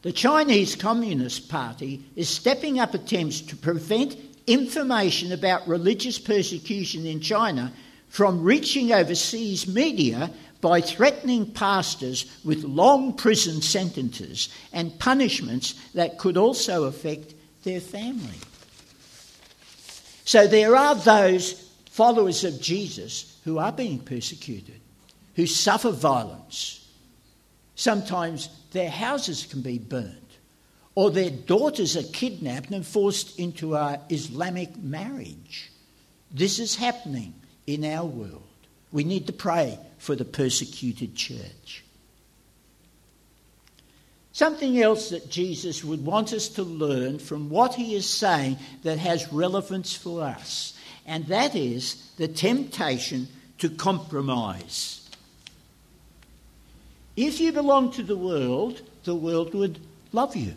The 0.00 0.12
Chinese 0.12 0.74
Communist 0.74 1.50
Party 1.50 2.02
is 2.16 2.30
stepping 2.30 2.80
up 2.80 2.94
attempts 2.94 3.42
to 3.42 3.56
prevent 3.56 4.16
information 4.46 5.32
about 5.32 5.68
religious 5.68 6.18
persecution 6.18 7.04
in 7.04 7.20
China 7.20 7.72
from 8.08 8.42
reaching 8.42 8.92
overseas 8.92 9.68
media 9.68 10.30
by 10.60 10.80
threatening 10.80 11.50
pastors 11.50 12.26
with 12.44 12.64
long 12.64 13.12
prison 13.12 13.60
sentences 13.62 14.48
and 14.72 14.98
punishments 14.98 15.74
that 15.94 16.18
could 16.18 16.36
also 16.36 16.84
affect 16.84 17.34
their 17.62 17.80
family. 17.80 18.38
So 20.24 20.46
there 20.46 20.74
are 20.74 20.94
those 20.94 21.70
followers 21.90 22.44
of 22.44 22.60
Jesus 22.60 23.38
who 23.44 23.58
are 23.58 23.72
being 23.72 23.98
persecuted, 23.98 24.80
who 25.34 25.46
suffer 25.46 25.90
violence. 25.90 26.88
Sometimes 27.74 28.48
their 28.72 28.90
houses 28.90 29.46
can 29.46 29.62
be 29.62 29.78
burned, 29.78 30.20
or 30.94 31.10
their 31.10 31.30
daughters 31.30 31.96
are 31.96 32.12
kidnapped 32.12 32.70
and 32.70 32.84
forced 32.84 33.38
into 33.38 33.76
an 33.76 34.00
Islamic 34.08 34.76
marriage. 34.78 35.70
This 36.30 36.58
is 36.58 36.74
happening 36.74 37.34
in 37.66 37.84
our 37.84 38.04
world. 38.04 38.42
We 38.92 39.04
need 39.04 39.26
to 39.26 39.32
pray 39.32 39.78
for 39.98 40.14
the 40.14 40.24
persecuted 40.24 41.14
church. 41.14 41.84
Something 44.32 44.82
else 44.82 45.08
that 45.10 45.30
Jesus 45.30 45.82
would 45.82 46.04
want 46.04 46.32
us 46.34 46.48
to 46.50 46.62
learn 46.62 47.18
from 47.18 47.48
what 47.48 47.74
he 47.74 47.94
is 47.94 48.06
saying 48.06 48.58
that 48.82 48.98
has 48.98 49.32
relevance 49.32 49.94
for 49.94 50.22
us, 50.22 50.78
and 51.06 51.26
that 51.28 51.54
is 51.54 52.10
the 52.18 52.28
temptation 52.28 53.28
to 53.58 53.70
compromise. 53.70 55.08
If 57.16 57.40
you 57.40 57.50
belong 57.52 57.92
to 57.92 58.02
the 58.02 58.16
world, 58.16 58.82
the 59.04 59.14
world 59.14 59.54
would 59.54 59.80
love 60.12 60.36
you. 60.36 60.54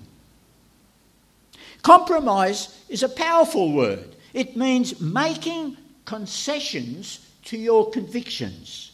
Compromise 1.81 2.77
is 2.89 3.03
a 3.03 3.08
powerful 3.08 3.72
word. 3.72 4.15
It 4.34 4.58
means 4.58 5.00
making 5.00 5.77
concessions 6.03 7.25
to 7.46 7.58
your 7.58 7.89
convictions. 7.91 8.88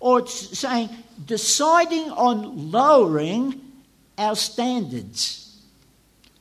Or 0.00 0.20
it's 0.20 0.58
saying 0.58 0.88
deciding 1.24 2.10
on 2.10 2.70
lowering 2.70 3.60
our 4.18 4.34
standards. 4.34 5.56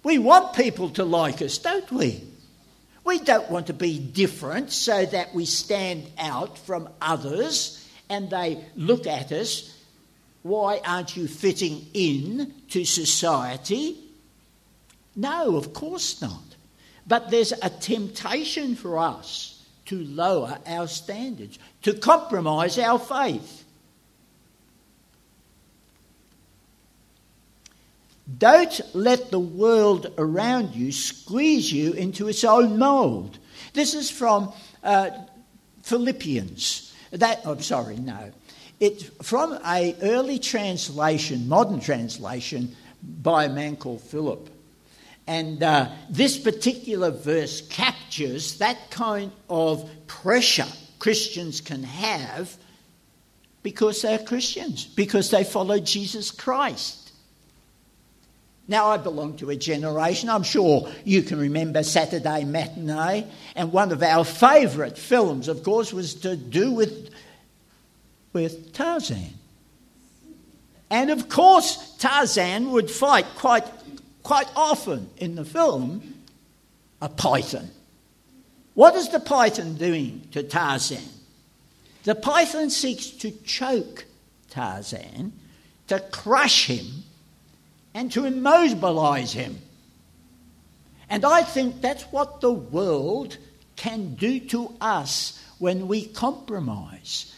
We 0.03 0.17
want 0.17 0.55
people 0.55 0.89
to 0.91 1.03
like 1.03 1.41
us, 1.41 1.57
don't 1.57 1.91
we? 1.91 2.23
We 3.03 3.19
don't 3.19 3.49
want 3.49 3.67
to 3.67 3.73
be 3.73 3.99
different 3.99 4.71
so 4.71 5.05
that 5.05 5.33
we 5.33 5.45
stand 5.45 6.09
out 6.17 6.57
from 6.57 6.89
others 7.01 7.85
and 8.09 8.29
they 8.29 8.63
look 8.75 9.07
at 9.07 9.31
us. 9.31 9.75
Why 10.41 10.79
aren't 10.85 11.17
you 11.17 11.27
fitting 11.27 11.85
in 11.93 12.53
to 12.69 12.85
society? 12.85 13.97
No, 15.15 15.57
of 15.57 15.73
course 15.73 16.21
not. 16.21 16.41
But 17.05 17.29
there's 17.29 17.51
a 17.51 17.69
temptation 17.69 18.75
for 18.75 18.99
us 18.99 19.58
to 19.89 20.03
lower 20.03 20.59
our 20.67 20.87
standards, 20.87 21.57
to 21.81 21.93
compromise 21.93 22.77
our 22.77 22.99
faith. 22.99 23.65
Don't 28.37 28.79
let 28.93 29.31
the 29.31 29.39
world 29.39 30.13
around 30.19 30.75
you 30.75 30.91
squeeze 30.91 31.73
you 31.73 31.93
into 31.93 32.27
its 32.27 32.43
own 32.43 32.77
mould. 32.77 33.39
This 33.73 33.95
is 33.95 34.11
from 34.11 34.53
uh, 34.83 35.09
Philippians. 35.81 36.93
That 37.09 37.41
I'm 37.43 37.63
sorry, 37.63 37.95
no. 37.95 38.31
It's 38.79 39.05
from 39.23 39.57
a 39.65 39.95
early 40.03 40.37
translation, 40.37 41.49
modern 41.49 41.79
translation, 41.79 42.75
by 43.01 43.45
a 43.45 43.49
man 43.49 43.75
called 43.75 44.01
Philip. 44.01 44.51
And 45.29 45.61
uh, 45.61 45.89
this 46.09 46.39
particular 46.39 47.11
verse 47.11 47.61
captures 47.61 48.57
that 48.57 48.89
kind 48.89 49.31
of 49.47 49.87
pressure 50.07 50.65
Christians 50.97 51.61
can 51.61 51.83
have 51.83 52.57
because 53.61 54.01
they're 54.01 54.17
Christians, 54.17 54.85
because 54.85 55.29
they 55.29 55.43
follow 55.43 55.77
Jesus 55.77 56.31
Christ. 56.31 57.11
Now, 58.67 58.87
I 58.87 58.97
belong 58.97 59.37
to 59.37 59.51
a 59.51 59.55
generation, 59.55 60.29
I'm 60.29 60.41
sure 60.41 60.89
you 61.05 61.21
can 61.21 61.37
remember 61.37 61.83
Saturday 61.83 62.43
Matinee, 62.43 63.27
and 63.55 63.71
one 63.71 63.91
of 63.91 64.01
our 64.01 64.25
favourite 64.25 64.97
films, 64.97 65.47
of 65.47 65.61
course, 65.61 65.93
was 65.93 66.15
to 66.15 66.35
do 66.35 66.71
with, 66.71 67.11
with 68.33 68.73
Tarzan. 68.73 69.35
And 70.89 71.11
of 71.11 71.29
course, 71.29 71.95
Tarzan 71.97 72.71
would 72.71 72.89
fight 72.89 73.27
quite, 73.35 73.65
quite 74.23 74.49
often 74.55 75.09
in 75.17 75.35
the 75.35 75.45
film 75.45 76.15
a 77.01 77.09
python. 77.09 77.69
What 78.73 78.95
is 78.95 79.09
the 79.09 79.19
python 79.19 79.75
doing 79.75 80.27
to 80.31 80.43
Tarzan? 80.43 81.03
The 82.03 82.15
python 82.15 82.69
seeks 82.69 83.07
to 83.07 83.31
choke 83.31 84.05
Tarzan, 84.49 85.33
to 85.87 85.99
crush 85.99 86.67
him 86.67 86.85
and 87.93 88.11
to 88.11 88.25
immobilize 88.25 89.33
him. 89.33 89.59
And 91.09 91.25
I 91.25 91.41
think 91.41 91.81
that's 91.81 92.03
what 92.03 92.41
the 92.41 92.53
world 92.53 93.37
can 93.75 94.15
do 94.15 94.39
to 94.39 94.75
us 94.79 95.43
when 95.57 95.87
we 95.87 96.05
compromise. 96.05 97.35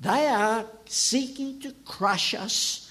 They 0.00 0.26
are 0.26 0.66
seeking 0.86 1.60
to 1.60 1.72
crush 1.84 2.34
us 2.34 2.83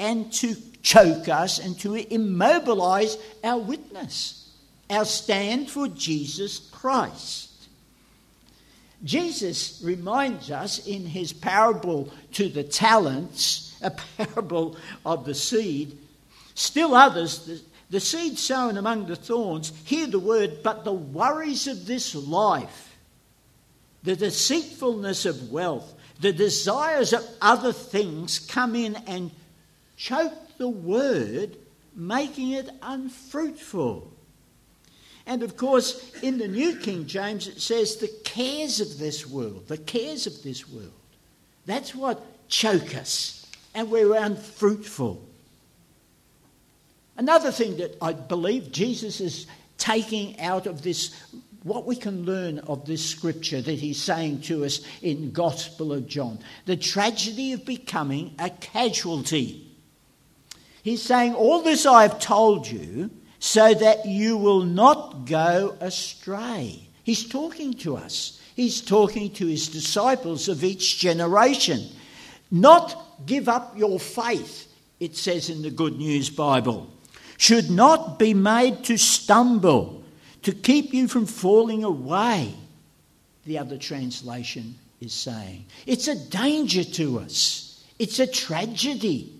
and 0.00 0.32
to 0.32 0.56
choke 0.82 1.28
us 1.28 1.58
and 1.58 1.78
to 1.80 1.94
immobilize 1.94 3.16
our 3.44 3.58
witness, 3.58 4.50
our 4.88 5.04
stand 5.04 5.70
for 5.70 5.86
Jesus 5.86 6.58
Christ. 6.72 7.48
Jesus 9.04 9.80
reminds 9.84 10.50
us 10.50 10.86
in 10.86 11.06
his 11.06 11.32
parable 11.32 12.12
to 12.32 12.48
the 12.48 12.64
talents, 12.64 13.78
a 13.82 13.90
parable 14.18 14.76
of 15.06 15.24
the 15.24 15.34
seed, 15.34 15.96
Still 16.60 16.94
others, 16.94 17.46
the, 17.46 17.60
the 17.88 18.00
seed 18.00 18.38
sown 18.38 18.76
among 18.76 19.06
the 19.06 19.16
thorns, 19.16 19.72
hear 19.86 20.06
the 20.06 20.18
word, 20.18 20.62
but 20.62 20.84
the 20.84 20.92
worries 20.92 21.66
of 21.66 21.86
this 21.86 22.14
life, 22.14 22.98
the 24.02 24.14
deceitfulness 24.14 25.24
of 25.24 25.50
wealth, 25.50 25.94
the 26.20 26.34
desires 26.34 27.14
of 27.14 27.26
other 27.40 27.72
things 27.72 28.38
come 28.38 28.76
in 28.76 28.94
and 29.06 29.30
choke 30.00 30.56
the 30.56 30.68
word, 30.68 31.58
making 31.94 32.52
it 32.52 32.70
unfruitful. 32.80 34.10
And 35.26 35.42
of 35.42 35.58
course, 35.58 36.14
in 36.22 36.38
the 36.38 36.48
New 36.48 36.76
King 36.76 37.06
James, 37.06 37.46
it 37.46 37.60
says 37.60 37.96
the 37.96 38.08
cares 38.24 38.80
of 38.80 38.98
this 38.98 39.26
world, 39.26 39.68
the 39.68 39.76
cares 39.76 40.26
of 40.26 40.42
this 40.42 40.66
world. 40.66 40.90
That's 41.66 41.94
what 41.94 42.48
choke 42.48 42.96
us, 42.96 43.46
and 43.74 43.90
we're 43.90 44.14
unfruitful. 44.14 45.22
Another 47.18 47.52
thing 47.52 47.76
that 47.76 47.98
I 48.00 48.14
believe 48.14 48.72
Jesus 48.72 49.20
is 49.20 49.46
taking 49.76 50.40
out 50.40 50.66
of 50.66 50.80
this, 50.80 51.14
what 51.62 51.84
we 51.84 51.94
can 51.94 52.24
learn 52.24 52.58
of 52.60 52.86
this 52.86 53.04
scripture 53.04 53.60
that 53.60 53.78
he's 53.78 54.02
saying 54.02 54.40
to 54.42 54.64
us 54.64 54.80
in 55.02 55.30
Gospel 55.32 55.92
of 55.92 56.06
John, 56.06 56.38
the 56.64 56.76
tragedy 56.76 57.52
of 57.52 57.66
becoming 57.66 58.34
a 58.38 58.48
casualty. 58.48 59.69
He's 60.82 61.02
saying, 61.02 61.34
All 61.34 61.62
this 61.62 61.86
I 61.86 62.02
have 62.02 62.20
told 62.20 62.66
you 62.66 63.10
so 63.38 63.74
that 63.74 64.06
you 64.06 64.36
will 64.36 64.62
not 64.62 65.26
go 65.26 65.76
astray. 65.80 66.88
He's 67.04 67.28
talking 67.28 67.74
to 67.74 67.96
us. 67.96 68.40
He's 68.54 68.80
talking 68.80 69.32
to 69.34 69.46
his 69.46 69.68
disciples 69.68 70.48
of 70.48 70.64
each 70.64 70.98
generation. 70.98 71.80
Not 72.50 73.26
give 73.26 73.48
up 73.48 73.76
your 73.78 73.98
faith, 73.98 74.70
it 74.98 75.16
says 75.16 75.48
in 75.48 75.62
the 75.62 75.70
Good 75.70 75.96
News 75.96 76.30
Bible 76.30 76.90
should 77.40 77.70
not 77.70 78.18
be 78.18 78.34
made 78.34 78.84
to 78.84 78.98
stumble, 78.98 80.04
to 80.42 80.52
keep 80.52 80.92
you 80.92 81.08
from 81.08 81.24
falling 81.24 81.82
away, 81.84 82.52
the 83.46 83.56
other 83.56 83.78
translation 83.78 84.74
is 85.00 85.14
saying. 85.14 85.64
It's 85.86 86.06
a 86.06 86.28
danger 86.28 86.84
to 86.84 87.18
us, 87.20 87.82
it's 87.98 88.18
a 88.18 88.26
tragedy. 88.26 89.39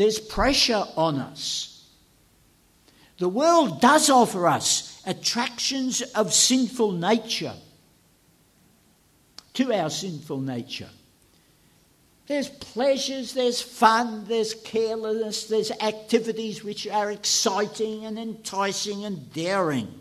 There's 0.00 0.18
pressure 0.18 0.82
on 0.96 1.18
us. 1.18 1.86
The 3.18 3.28
world 3.28 3.82
does 3.82 4.08
offer 4.08 4.48
us 4.48 5.02
attractions 5.04 6.00
of 6.00 6.32
sinful 6.32 6.92
nature, 6.92 7.52
to 9.52 9.74
our 9.74 9.90
sinful 9.90 10.40
nature. 10.40 10.88
There's 12.28 12.48
pleasures, 12.48 13.34
there's 13.34 13.60
fun, 13.60 14.24
there's 14.24 14.54
carelessness, 14.54 15.44
there's 15.48 15.70
activities 15.82 16.64
which 16.64 16.88
are 16.88 17.10
exciting 17.10 18.06
and 18.06 18.18
enticing 18.18 19.04
and 19.04 19.30
daring. 19.34 19.92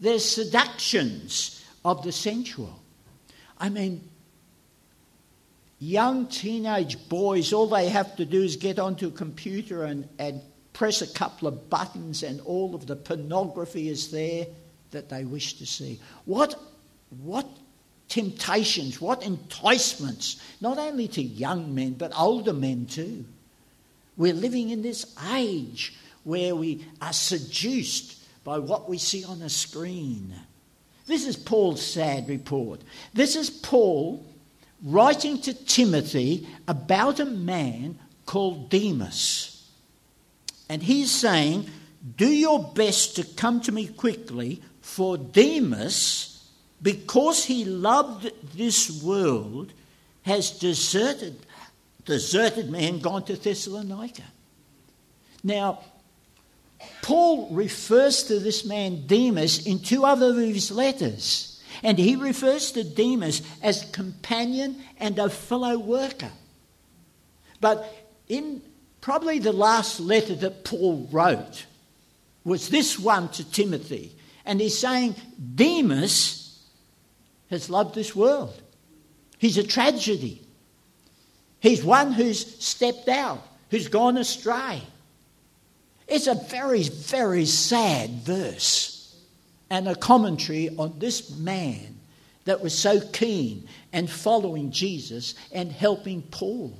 There's 0.00 0.24
seductions 0.24 1.66
of 1.84 2.04
the 2.04 2.12
sensual. 2.12 2.78
I 3.58 3.70
mean, 3.70 4.07
young 5.78 6.26
teenage 6.26 7.08
boys, 7.08 7.52
all 7.52 7.68
they 7.68 7.88
have 7.88 8.16
to 8.16 8.24
do 8.24 8.42
is 8.42 8.56
get 8.56 8.78
onto 8.78 9.08
a 9.08 9.12
computer 9.12 9.84
and, 9.84 10.08
and 10.18 10.40
press 10.72 11.02
a 11.02 11.06
couple 11.06 11.48
of 11.48 11.70
buttons, 11.70 12.22
and 12.22 12.40
all 12.42 12.74
of 12.74 12.86
the 12.86 12.96
pornography 12.96 13.88
is 13.88 14.10
there 14.10 14.46
that 14.90 15.08
they 15.08 15.24
wish 15.24 15.54
to 15.54 15.66
see. 15.66 16.00
What, 16.24 16.54
what 17.22 17.46
temptations, 18.08 19.00
what 19.00 19.22
enticements, 19.22 20.42
not 20.60 20.78
only 20.78 21.08
to 21.08 21.22
young 21.22 21.74
men, 21.74 21.94
but 21.94 22.12
older 22.18 22.52
men 22.52 22.86
too. 22.86 23.24
We're 24.16 24.34
living 24.34 24.70
in 24.70 24.82
this 24.82 25.14
age 25.32 25.96
where 26.24 26.54
we 26.56 26.84
are 27.00 27.12
seduced 27.12 28.16
by 28.44 28.58
what 28.58 28.88
we 28.88 28.98
see 28.98 29.24
on 29.24 29.42
a 29.42 29.48
screen. 29.48 30.34
This 31.06 31.26
is 31.26 31.36
Paul's 31.36 31.84
sad 31.84 32.28
report. 32.28 32.80
This 33.14 33.36
is 33.36 33.48
Paul 33.48 34.24
writing 34.82 35.40
to 35.42 35.54
Timothy 35.54 36.46
about 36.66 37.20
a 37.20 37.24
man 37.24 37.98
called 38.26 38.70
Demas. 38.70 39.70
And 40.68 40.82
he's 40.82 41.10
saying, 41.10 41.68
Do 42.16 42.28
your 42.28 42.62
best 42.62 43.16
to 43.16 43.24
come 43.24 43.60
to 43.62 43.72
me 43.72 43.88
quickly, 43.88 44.62
for 44.80 45.16
Demas 45.18 46.28
because 46.80 47.44
he 47.44 47.64
loved 47.64 48.30
this 48.56 49.02
world, 49.02 49.72
has 50.22 50.50
deserted, 50.50 51.46
deserted 52.04 52.70
me 52.70 52.88
and 52.88 53.02
gone 53.02 53.24
to 53.24 53.36
Thessalonica. 53.36 54.22
Now, 55.42 55.80
Paul 57.02 57.48
refers 57.50 58.24
to 58.24 58.38
this 58.38 58.64
man 58.64 59.06
Demas 59.06 59.66
in 59.66 59.80
two 59.80 60.04
other 60.04 60.30
of 60.30 60.36
his 60.36 60.70
letters. 60.70 61.47
And 61.82 61.98
he 61.98 62.16
refers 62.16 62.72
to 62.72 62.84
Demas 62.84 63.42
as 63.62 63.88
companion 63.92 64.82
and 64.98 65.18
a 65.18 65.30
fellow 65.30 65.78
worker. 65.78 66.30
But 67.60 67.92
in 68.28 68.62
probably 69.00 69.38
the 69.38 69.52
last 69.52 70.00
letter 70.00 70.34
that 70.36 70.64
Paul 70.64 71.08
wrote, 71.10 71.66
was 72.44 72.68
this 72.68 72.98
one 72.98 73.28
to 73.30 73.50
Timothy. 73.50 74.12
And 74.44 74.60
he's 74.60 74.78
saying, 74.78 75.14
Demas 75.54 76.58
has 77.50 77.68
loved 77.68 77.94
this 77.94 78.16
world. 78.16 78.60
He's 79.38 79.58
a 79.58 79.62
tragedy. 79.62 80.42
He's 81.60 81.84
one 81.84 82.12
who's 82.12 82.62
stepped 82.64 83.08
out, 83.08 83.46
who's 83.70 83.88
gone 83.88 84.16
astray. 84.16 84.82
It's 86.06 86.26
a 86.26 86.34
very, 86.34 86.84
very 86.84 87.44
sad 87.44 88.10
verse 88.22 88.97
and 89.70 89.88
a 89.88 89.94
commentary 89.94 90.70
on 90.76 90.98
this 90.98 91.36
man 91.36 91.98
that 92.44 92.62
was 92.62 92.76
so 92.76 93.00
keen 93.12 93.68
and 93.92 94.08
following 94.08 94.70
Jesus 94.70 95.34
and 95.52 95.70
helping 95.70 96.22
Paul. 96.22 96.78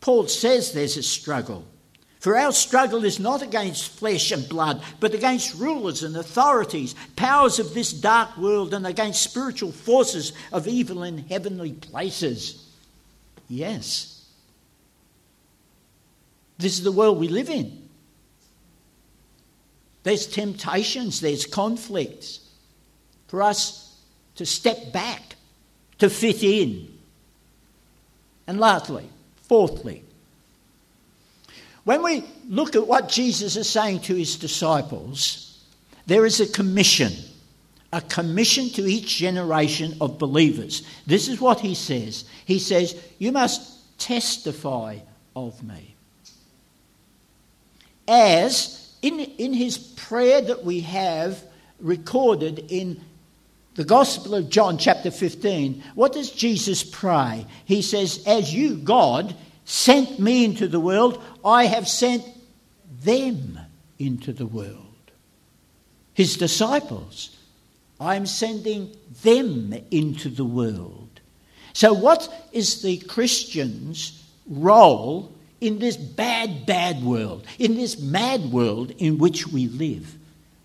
Paul 0.00 0.26
says 0.26 0.72
there's 0.72 0.96
a 0.96 1.02
struggle. 1.02 1.64
For 2.20 2.36
our 2.36 2.50
struggle 2.50 3.04
is 3.04 3.20
not 3.20 3.42
against 3.42 3.92
flesh 3.92 4.32
and 4.32 4.48
blood, 4.48 4.82
but 4.98 5.14
against 5.14 5.54
rulers 5.54 6.02
and 6.02 6.16
authorities, 6.16 6.96
powers 7.14 7.60
of 7.60 7.74
this 7.74 7.92
dark 7.92 8.36
world, 8.36 8.74
and 8.74 8.86
against 8.86 9.22
spiritual 9.22 9.70
forces 9.70 10.32
of 10.52 10.66
evil 10.66 11.04
in 11.04 11.18
heavenly 11.18 11.72
places. 11.72 12.66
Yes. 13.48 14.17
This 16.58 16.78
is 16.78 16.82
the 16.82 16.92
world 16.92 17.18
we 17.18 17.28
live 17.28 17.48
in. 17.48 17.88
There's 20.02 20.26
temptations, 20.26 21.20
there's 21.20 21.46
conflicts 21.46 22.40
for 23.28 23.42
us 23.42 23.96
to 24.36 24.46
step 24.46 24.92
back, 24.92 25.36
to 25.98 26.08
fit 26.08 26.42
in. 26.42 26.88
And 28.46 28.58
lastly, 28.58 29.08
fourthly, 29.42 30.02
when 31.84 32.02
we 32.02 32.24
look 32.48 32.74
at 32.74 32.86
what 32.86 33.08
Jesus 33.08 33.56
is 33.56 33.68
saying 33.68 34.00
to 34.02 34.14
his 34.14 34.36
disciples, 34.36 35.62
there 36.06 36.24
is 36.24 36.40
a 36.40 36.46
commission, 36.46 37.12
a 37.92 38.00
commission 38.00 38.70
to 38.70 38.86
each 38.86 39.16
generation 39.16 39.96
of 40.00 40.18
believers. 40.18 40.86
This 41.06 41.28
is 41.28 41.40
what 41.40 41.60
he 41.60 41.74
says 41.74 42.24
He 42.46 42.58
says, 42.58 43.00
You 43.18 43.32
must 43.32 43.98
testify 43.98 44.98
of 45.36 45.62
me. 45.62 45.94
As 48.08 48.90
in, 49.02 49.20
in 49.20 49.52
his 49.52 49.78
prayer 49.78 50.40
that 50.40 50.64
we 50.64 50.80
have 50.80 51.42
recorded 51.78 52.64
in 52.70 53.00
the 53.74 53.84
Gospel 53.84 54.34
of 54.34 54.50
John, 54.50 54.78
chapter 54.78 55.10
15, 55.10 55.84
what 55.94 56.12
does 56.12 56.32
Jesus 56.32 56.82
pray? 56.82 57.46
He 57.64 57.82
says, 57.82 58.24
As 58.26 58.52
you, 58.52 58.76
God, 58.76 59.36
sent 59.64 60.18
me 60.18 60.44
into 60.44 60.66
the 60.66 60.80
world, 60.80 61.22
I 61.44 61.66
have 61.66 61.86
sent 61.86 62.24
them 63.02 63.58
into 63.98 64.32
the 64.32 64.46
world. 64.46 64.84
His 66.14 66.36
disciples, 66.36 67.36
I'm 68.00 68.26
sending 68.26 68.96
them 69.22 69.74
into 69.90 70.28
the 70.28 70.44
world. 70.44 71.20
So, 71.72 71.92
what 71.92 72.28
is 72.52 72.82
the 72.82 72.98
Christian's 72.98 74.24
role 74.48 75.32
in 75.60 75.78
this 75.78 75.96
bad, 75.96 76.66
bad 76.66 77.02
world, 77.02 77.46
in 77.58 77.74
this 77.74 77.98
mad 77.98 78.52
world 78.52 78.92
in 78.98 79.18
which 79.18 79.48
we 79.48 79.66
live? 79.66 80.14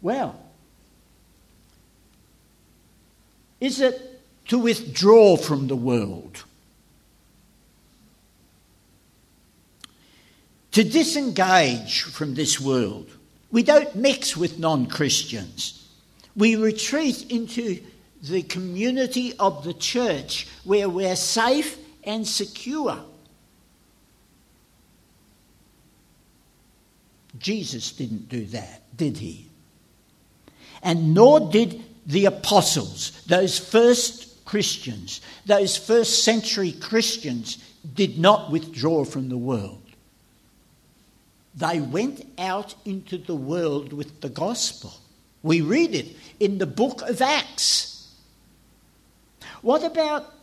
Well, 0.01 0.39
is 3.59 3.81
it 3.81 4.21
to 4.49 4.59
withdraw 4.59 5.37
from 5.37 5.67
the 5.67 5.75
world? 5.75 6.43
to 10.73 10.83
disengage 10.83 12.01
from 12.01 12.33
this 12.33 12.59
world. 12.59 13.07
We 13.51 13.63
don't 13.63 13.95
mix 13.95 14.35
with 14.35 14.59
non 14.59 14.87
Christians. 14.87 15.87
We 16.35 16.55
retreat 16.55 17.31
into 17.31 17.79
the 18.23 18.41
community 18.41 19.33
of 19.37 19.63
the 19.63 19.73
church 19.73 20.47
where 20.63 20.89
we're 20.89 21.15
safe 21.15 21.77
and 22.03 22.27
secure. 22.27 22.97
Jesus 27.37 27.91
didn't 27.91 28.29
do 28.29 28.45
that, 28.47 28.83
did 28.95 29.17
he? 29.17 29.49
And 30.81 31.13
nor 31.13 31.51
did 31.51 31.83
the 32.05 32.25
apostles, 32.25 33.23
those 33.27 33.57
first 33.57 34.45
Christians, 34.45 35.21
those 35.45 35.77
first 35.77 36.23
century 36.23 36.73
Christians, 36.73 37.57
did 37.95 38.19
not 38.19 38.51
withdraw 38.51 39.03
from 39.03 39.29
the 39.29 39.37
world. 39.37 39.81
They 41.55 41.79
went 41.79 42.25
out 42.37 42.75
into 42.85 43.17
the 43.17 43.35
world 43.35 43.93
with 43.93 44.21
the 44.21 44.29
gospel. 44.29 44.93
We 45.43 45.61
read 45.61 45.93
it 45.93 46.15
in 46.39 46.57
the 46.57 46.65
book 46.65 47.01
of 47.03 47.21
Acts. 47.21 48.11
What 49.61 49.83
about 49.83 50.33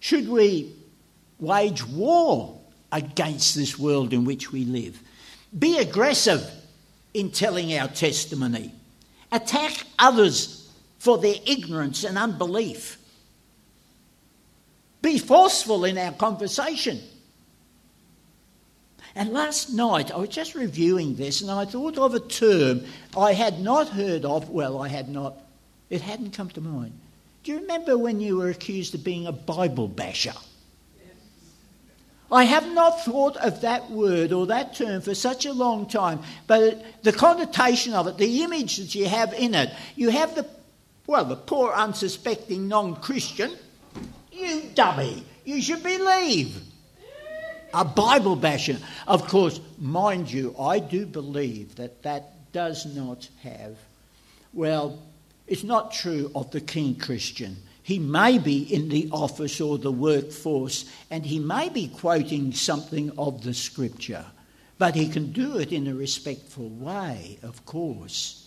should 0.00 0.28
we 0.28 0.74
wage 1.38 1.86
war 1.86 2.58
against 2.90 3.54
this 3.54 3.78
world 3.78 4.12
in 4.12 4.24
which 4.24 4.50
we 4.50 4.64
live? 4.64 5.00
Be 5.56 5.78
aggressive 5.78 6.48
in 7.14 7.30
telling 7.30 7.72
our 7.74 7.88
testimony. 7.88 8.72
Attack 9.32 9.84
others 9.98 10.70
for 10.98 11.18
their 11.18 11.36
ignorance 11.46 12.04
and 12.04 12.18
unbelief. 12.18 12.98
Be 15.00 15.18
forceful 15.18 15.84
in 15.84 15.96
our 15.96 16.12
conversation. 16.12 17.00
And 19.14 19.32
last 19.32 19.72
night, 19.72 20.12
I 20.12 20.16
was 20.16 20.28
just 20.28 20.54
reviewing 20.54 21.16
this 21.16 21.40
and 21.40 21.50
I 21.50 21.64
thought 21.64 21.98
of 21.98 22.14
a 22.14 22.20
term 22.20 22.84
I 23.16 23.32
had 23.32 23.60
not 23.60 23.88
heard 23.88 24.24
of. 24.24 24.50
Well, 24.50 24.80
I 24.80 24.88
had 24.88 25.08
not, 25.08 25.34
it 25.90 26.02
hadn't 26.02 26.32
come 26.32 26.50
to 26.50 26.60
mind. 26.60 26.92
Do 27.42 27.52
you 27.52 27.60
remember 27.60 27.96
when 27.96 28.20
you 28.20 28.36
were 28.36 28.50
accused 28.50 28.94
of 28.94 29.02
being 29.02 29.26
a 29.26 29.32
Bible 29.32 29.88
basher? 29.88 30.34
I 32.30 32.44
have 32.44 32.70
not 32.72 33.04
thought 33.04 33.36
of 33.38 33.62
that 33.62 33.90
word 33.90 34.32
or 34.32 34.46
that 34.46 34.74
term 34.74 35.00
for 35.00 35.14
such 35.14 35.46
a 35.46 35.52
long 35.52 35.86
time, 35.86 36.20
but 36.46 37.02
the 37.02 37.12
connotation 37.12 37.94
of 37.94 38.06
it, 38.06 38.18
the 38.18 38.42
image 38.42 38.76
that 38.76 38.94
you 38.94 39.06
have 39.06 39.32
in 39.32 39.54
it, 39.54 39.72
you 39.96 40.10
have 40.10 40.34
the, 40.34 40.46
well, 41.06 41.24
the 41.24 41.36
poor 41.36 41.72
unsuspecting 41.72 42.68
non 42.68 42.96
Christian. 42.96 43.52
You 44.30 44.62
dummy, 44.74 45.24
you 45.44 45.62
should 45.62 45.82
believe 45.82 46.60
a 47.72 47.84
Bible 47.84 48.36
basher. 48.36 48.76
Of 49.06 49.26
course, 49.28 49.60
mind 49.78 50.30
you, 50.30 50.54
I 50.58 50.78
do 50.78 51.06
believe 51.06 51.76
that 51.76 52.02
that 52.02 52.52
does 52.52 52.86
not 52.86 53.28
have, 53.42 53.76
well, 54.52 54.98
it's 55.46 55.64
not 55.64 55.92
true 55.92 56.30
of 56.34 56.50
the 56.50 56.60
keen 56.60 56.96
Christian. 56.96 57.56
He 57.88 57.98
may 57.98 58.36
be 58.36 58.58
in 58.64 58.90
the 58.90 59.08
office 59.12 59.62
or 59.62 59.78
the 59.78 59.90
workforce 59.90 60.84
and 61.10 61.24
he 61.24 61.38
may 61.38 61.70
be 61.70 61.88
quoting 61.88 62.52
something 62.52 63.10
of 63.16 63.42
the 63.42 63.54
scripture, 63.54 64.26
but 64.76 64.94
he 64.94 65.08
can 65.08 65.32
do 65.32 65.56
it 65.56 65.72
in 65.72 65.86
a 65.86 65.94
respectful 65.94 66.68
way, 66.68 67.38
of 67.42 67.64
course. 67.64 68.46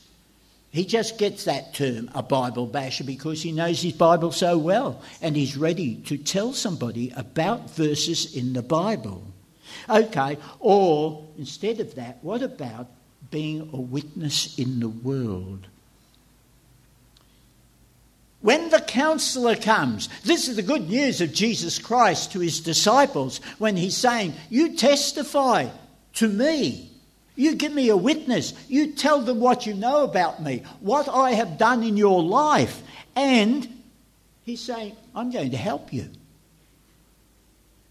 He 0.70 0.86
just 0.86 1.18
gets 1.18 1.46
that 1.46 1.74
term, 1.74 2.12
a 2.14 2.22
Bible 2.22 2.68
basher, 2.68 3.04
because 3.04 3.42
he 3.42 3.52
knows 3.52 3.82
his 3.82 3.94
Bible 3.94 4.32
so 4.32 4.60
well 4.60 5.02
and 5.24 5.36
he's 5.36 5.58
ready 5.58 5.96
to 6.06 6.20
tell 6.20 6.54
somebody 6.54 7.12
about 7.16 7.72
verses 7.72 8.36
in 8.38 8.54
the 8.54 8.62
Bible. 8.62 9.24
Okay, 9.90 10.38
or 10.60 11.28
instead 11.40 11.80
of 11.80 11.96
that, 11.96 12.20
what 12.22 12.44
about 12.44 12.92
being 13.32 13.62
a 13.74 13.82
witness 13.82 14.60
in 14.60 14.80
the 14.80 14.90
world? 14.90 15.66
When 18.42 18.70
the 18.70 18.82
counselor 18.82 19.56
comes, 19.56 20.10
this 20.24 20.48
is 20.48 20.56
the 20.56 20.64
good 20.64 20.90
news 20.90 21.22
of 21.22 21.34
Jesus 21.34 21.78
Christ 21.78 22.32
to 22.32 22.40
his 22.40 22.60
disciples 22.60 23.40
when 23.60 23.78
he's 23.78 23.96
saying, 23.96 24.34
You 24.50 24.76
testify 24.76 25.70
to 26.16 26.28
me 26.28 26.92
you 27.36 27.56
give 27.56 27.74
me 27.74 27.90
a 27.90 27.98
witness. 27.98 28.54
You 28.68 28.92
tell 28.92 29.22
them 29.22 29.40
what 29.40 29.66
you 29.66 29.74
know 29.74 30.04
about 30.04 30.44
me, 30.44 30.64
what 30.80 31.08
I 31.08 31.32
have 31.32 31.58
done 31.58 31.84
in 31.84 31.98
your 31.98 32.22
life. 32.22 32.82
And 33.16 33.68
he's 34.44 34.62
saying, 34.62 34.96
I'm 35.16 35.32
going 35.32 35.52
to 35.52 35.58
help 35.58 35.94
you. 35.94 36.10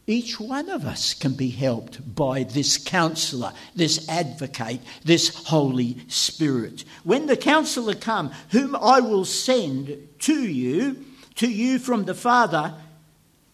Each 0.07 0.41
one 0.41 0.69
of 0.71 0.85
us 0.85 1.15
can 1.15 1.35
be 1.35 1.51
helped 1.51 2.15
by 2.15 2.43
this 2.43 2.79
counselor, 2.79 3.53
this 3.77 4.09
advocate, 4.09 4.81
this 5.05 5.47
Holy 5.47 5.99
Spirit. 6.09 6.85
When 7.05 7.27
the 7.27 7.37
counselor 7.37 7.95
come, 7.95 8.33
whom 8.51 8.75
I 8.75 9.01
will 9.01 9.25
send 9.25 10.09
to 10.21 10.45
you, 10.45 11.05
to 11.37 11.49
you 11.49 11.79
from 11.79 12.05
the 12.05 12.15
Father, 12.15 12.75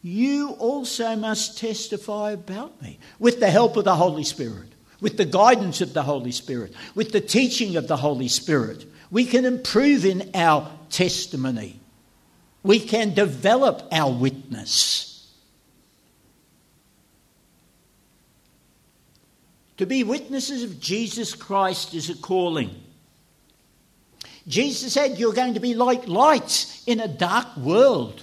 you 0.03 0.51
also 0.53 1.17
must 1.17 1.59
testify 1.59 2.33
about 2.33 2.81
me 2.81 2.99
with 3.19 3.41
the 3.41 3.51
help 3.51 3.77
of 3.77 3.85
the 3.85 3.97
Holy 3.97 4.25
Spirit 4.25 4.73
with 5.01 5.17
the 5.17 5.25
guidance 5.25 5.81
of 5.81 5.93
the 5.93 6.03
Holy 6.03 6.33
Spirit, 6.33 6.73
with 6.95 7.13
the 7.13 7.21
teaching 7.21 7.77
of 7.77 7.89
the 7.89 7.97
Holy 7.97 8.29
Spirit, 8.29 8.85
we 9.11 9.25
can 9.25 9.45
improve 9.45 10.05
in 10.05 10.31
our 10.35 10.71
testimony. 10.91 11.81
We 12.63 12.81
can 12.81 13.15
develop 13.15 13.87
our 13.93 14.13
witness. 14.13 15.16
To 19.79 19.87
be 19.87 20.05
witnesses 20.05 20.63
of 20.63 20.81
Jesus 20.81 21.35
Christ 21.35 21.95
is 21.95 22.09
a 22.09 22.17
calling. 22.17 22.75
Jesus 24.49 24.93
said, 24.93 25.19
You're 25.19 25.35
going 25.35 25.55
to 25.55 25.61
be 25.61 25.75
like 25.75 26.09
lights 26.09 26.83
in 26.87 27.01
a 27.01 27.09
dark 27.09 27.57
world. 27.57 28.23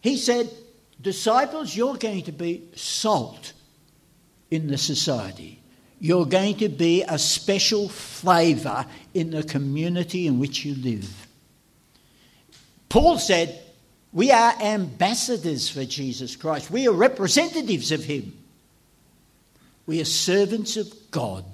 He 0.00 0.16
said, 0.16 0.50
Disciples, 1.00 1.74
you're 1.74 1.96
going 1.96 2.22
to 2.24 2.32
be 2.32 2.68
salt 2.74 3.52
in 4.50 4.68
the 4.68 4.78
society. 4.78 5.60
You're 5.98 6.26
going 6.26 6.56
to 6.58 6.68
be 6.68 7.02
a 7.02 7.18
special 7.18 7.88
flavour 7.88 8.86
in 9.14 9.30
the 9.30 9.42
community 9.42 10.26
in 10.26 10.38
which 10.38 10.64
you 10.64 10.74
live. 10.74 11.26
Paul 12.88 13.18
said, 13.18 13.60
We 14.16 14.30
are 14.30 14.54
ambassadors 14.62 15.68
for 15.68 15.84
Jesus 15.84 16.36
Christ. 16.36 16.70
We 16.70 16.88
are 16.88 16.92
representatives 16.92 17.92
of 17.92 18.02
Him. 18.02 18.32
We 19.84 20.00
are 20.00 20.06
servants 20.06 20.78
of 20.78 20.90
God. 21.10 21.44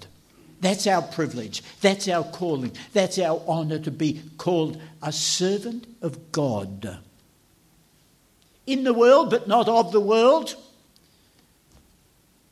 That's 0.60 0.86
our 0.86 1.02
privilege. 1.02 1.64
That's 1.80 2.06
our 2.06 2.22
calling. 2.22 2.70
That's 2.92 3.18
our 3.18 3.40
honour 3.48 3.80
to 3.80 3.90
be 3.90 4.22
called 4.38 4.80
a 5.02 5.10
servant 5.10 5.88
of 6.02 6.30
God. 6.30 7.00
In 8.64 8.84
the 8.84 8.94
world, 8.94 9.30
but 9.30 9.48
not 9.48 9.68
of 9.68 9.90
the 9.90 9.98
world, 9.98 10.54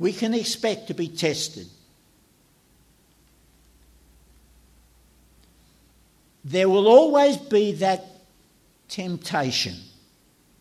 we 0.01 0.12
can 0.12 0.35
expect 0.35 0.88
to 0.88 0.94
be 0.94 1.07
tested. 1.07 1.68
there 6.42 6.68
will 6.68 6.88
always 6.88 7.37
be 7.37 7.70
that 7.70 8.05
temptation 8.88 9.77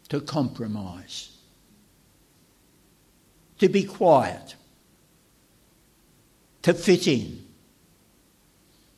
to 0.10 0.19
compromise, 0.22 1.30
to 3.60 3.69
be 3.69 3.84
quiet, 3.84 4.56
to 6.63 6.74
fit 6.74 7.08
in, 7.08 7.45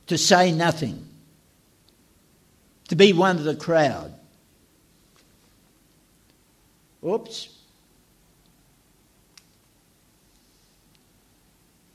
to 0.08 0.18
say 0.18 0.52
nothing, 0.52 1.08
to 2.88 2.96
be 2.96 3.14
one 3.14 3.38
of 3.38 3.44
the 3.44 3.56
crowd. 3.56 4.14
Oops. 7.06 7.58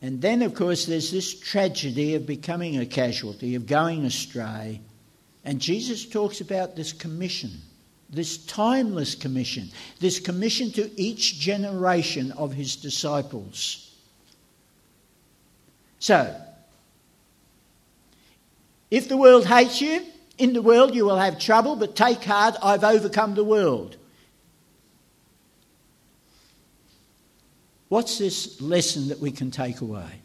And 0.03 0.21
then, 0.21 0.43
of 0.43 0.55
course, 0.55 0.87
there's 0.87 1.11
this 1.11 1.39
tragedy 1.39 2.15
of 2.15 2.27
becoming 2.27 2.79
a 2.79 2.87
casualty, 2.87 3.55
of 3.55 3.67
going 3.67 4.05
astray. 4.05 4.81
And 5.45 5.61
Jesus 5.61 6.07
talks 6.07 6.41
about 6.41 6.77
this 6.77 6.93
commission, 6.93 7.51
this 8.11 8.39
timeless 8.39 9.15
commission, 9.15 9.71
this 10.01 10.21
commission 10.21 10.71
to 10.73 10.91
each 11.01 11.39
generation 11.39 12.33
of 12.33 12.53
his 12.53 12.77
disciples. 12.77 13.95
So, 15.99 16.41
if 18.91 19.09
the 19.09 19.17
world 19.17 19.47
hates 19.47 19.81
you, 19.81 20.03
in 20.39 20.53
the 20.53 20.63
world 20.63 20.95
you 20.95 21.05
will 21.05 21.17
have 21.17 21.39
trouble, 21.39 21.77
but 21.77 21.97
take 21.97 22.23
heart, 22.23 22.57
I've 22.63 22.85
overcome 22.85 23.35
the 23.35 23.45
world. 23.45 23.97
What's 27.89 28.19
this 28.19 28.61
lesson 28.61 29.09
that 29.09 29.21
we 29.21 29.31
can 29.31 29.51
take 29.51 29.81
away? 29.81 30.21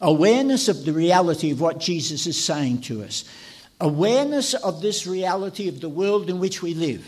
Awareness 0.00 0.68
of 0.68 0.84
the 0.84 0.92
reality 0.92 1.50
of 1.50 1.60
what 1.60 1.80
Jesus 1.80 2.26
is 2.26 2.42
saying 2.42 2.82
to 2.82 3.02
us. 3.02 3.24
Awareness 3.80 4.54
of 4.54 4.82
this 4.82 5.06
reality 5.06 5.68
of 5.68 5.80
the 5.80 5.88
world 5.88 6.28
in 6.28 6.40
which 6.40 6.62
we 6.62 6.74
live. 6.74 7.06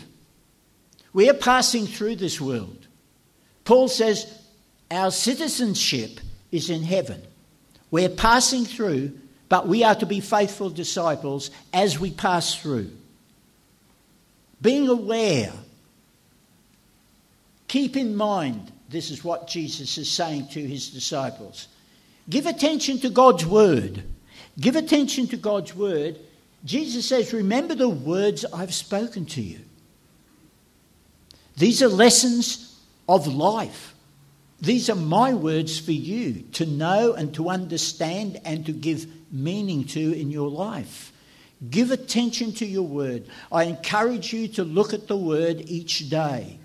We 1.13 1.29
are 1.29 1.35
passing 1.35 1.85
through 1.85 2.15
this 2.15 2.39
world. 2.39 2.87
Paul 3.65 3.87
says 3.87 4.25
our 4.89 5.11
citizenship 5.11 6.19
is 6.51 6.69
in 6.69 6.83
heaven. 6.83 7.21
We're 7.89 8.09
passing 8.09 8.65
through, 8.65 9.19
but 9.49 9.67
we 9.67 9.83
are 9.83 9.95
to 9.95 10.05
be 10.05 10.21
faithful 10.21 10.69
disciples 10.69 11.51
as 11.73 11.99
we 11.99 12.11
pass 12.11 12.55
through. 12.55 12.91
Being 14.61 14.87
aware 14.87 15.51
Keep 17.71 17.95
in 17.95 18.17
mind, 18.17 18.69
this 18.89 19.09
is 19.11 19.23
what 19.23 19.47
Jesus 19.47 19.97
is 19.97 20.11
saying 20.11 20.49
to 20.49 20.59
his 20.59 20.89
disciples. 20.89 21.69
Give 22.29 22.45
attention 22.45 22.99
to 22.99 23.09
God's 23.09 23.45
word. 23.45 24.03
Give 24.59 24.75
attention 24.75 25.27
to 25.27 25.37
God's 25.37 25.73
word. 25.73 26.19
Jesus 26.63 27.07
says, 27.07 27.33
Remember 27.33 27.75
the 27.75 27.89
words 27.89 28.45
I've 28.45 28.73
spoken 28.73 29.25
to 29.27 29.41
you. 29.41 29.59
These 31.57 31.81
are 31.81 31.87
lessons 31.87 32.79
of 33.09 33.27
life. 33.27 33.95
These 34.61 34.89
are 34.89 34.95
my 34.95 35.33
words 35.33 35.79
for 35.79 35.91
you 35.91 36.43
to 36.53 36.65
know 36.65 37.13
and 37.13 37.33
to 37.35 37.49
understand 37.49 38.39
and 38.45 38.65
to 38.67 38.71
give 38.71 39.07
meaning 39.31 39.85
to 39.85 40.13
in 40.13 40.29
your 40.29 40.49
life. 40.49 41.11
Give 41.69 41.91
attention 41.91 42.53
to 42.53 42.65
your 42.65 42.83
word. 42.83 43.27
I 43.51 43.63
encourage 43.63 44.33
you 44.33 44.47
to 44.49 44.63
look 44.63 44.93
at 44.93 45.07
the 45.07 45.17
word 45.17 45.63
each 45.67 46.09
day 46.09 46.59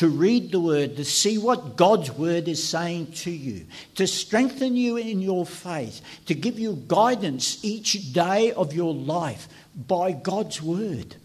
to 0.00 0.08
read 0.08 0.50
the 0.50 0.58
word, 0.58 0.96
to 0.96 1.04
see 1.04 1.36
what 1.36 1.76
God's 1.76 2.10
word 2.10 2.48
is 2.48 2.66
saying 2.66 3.12
to 3.12 3.30
you, 3.30 3.66
to 3.96 4.06
strengthen 4.06 4.74
you 4.74 4.96
in 4.96 5.20
your 5.20 5.44
faith, 5.44 6.00
to 6.24 6.34
give 6.34 6.58
you 6.58 6.82
guidance 6.88 7.62
each 7.62 8.14
day 8.14 8.50
of 8.52 8.72
your 8.72 8.94
life 8.94 9.46
by 9.86 10.12
God's 10.12 10.62
word. 10.62 11.16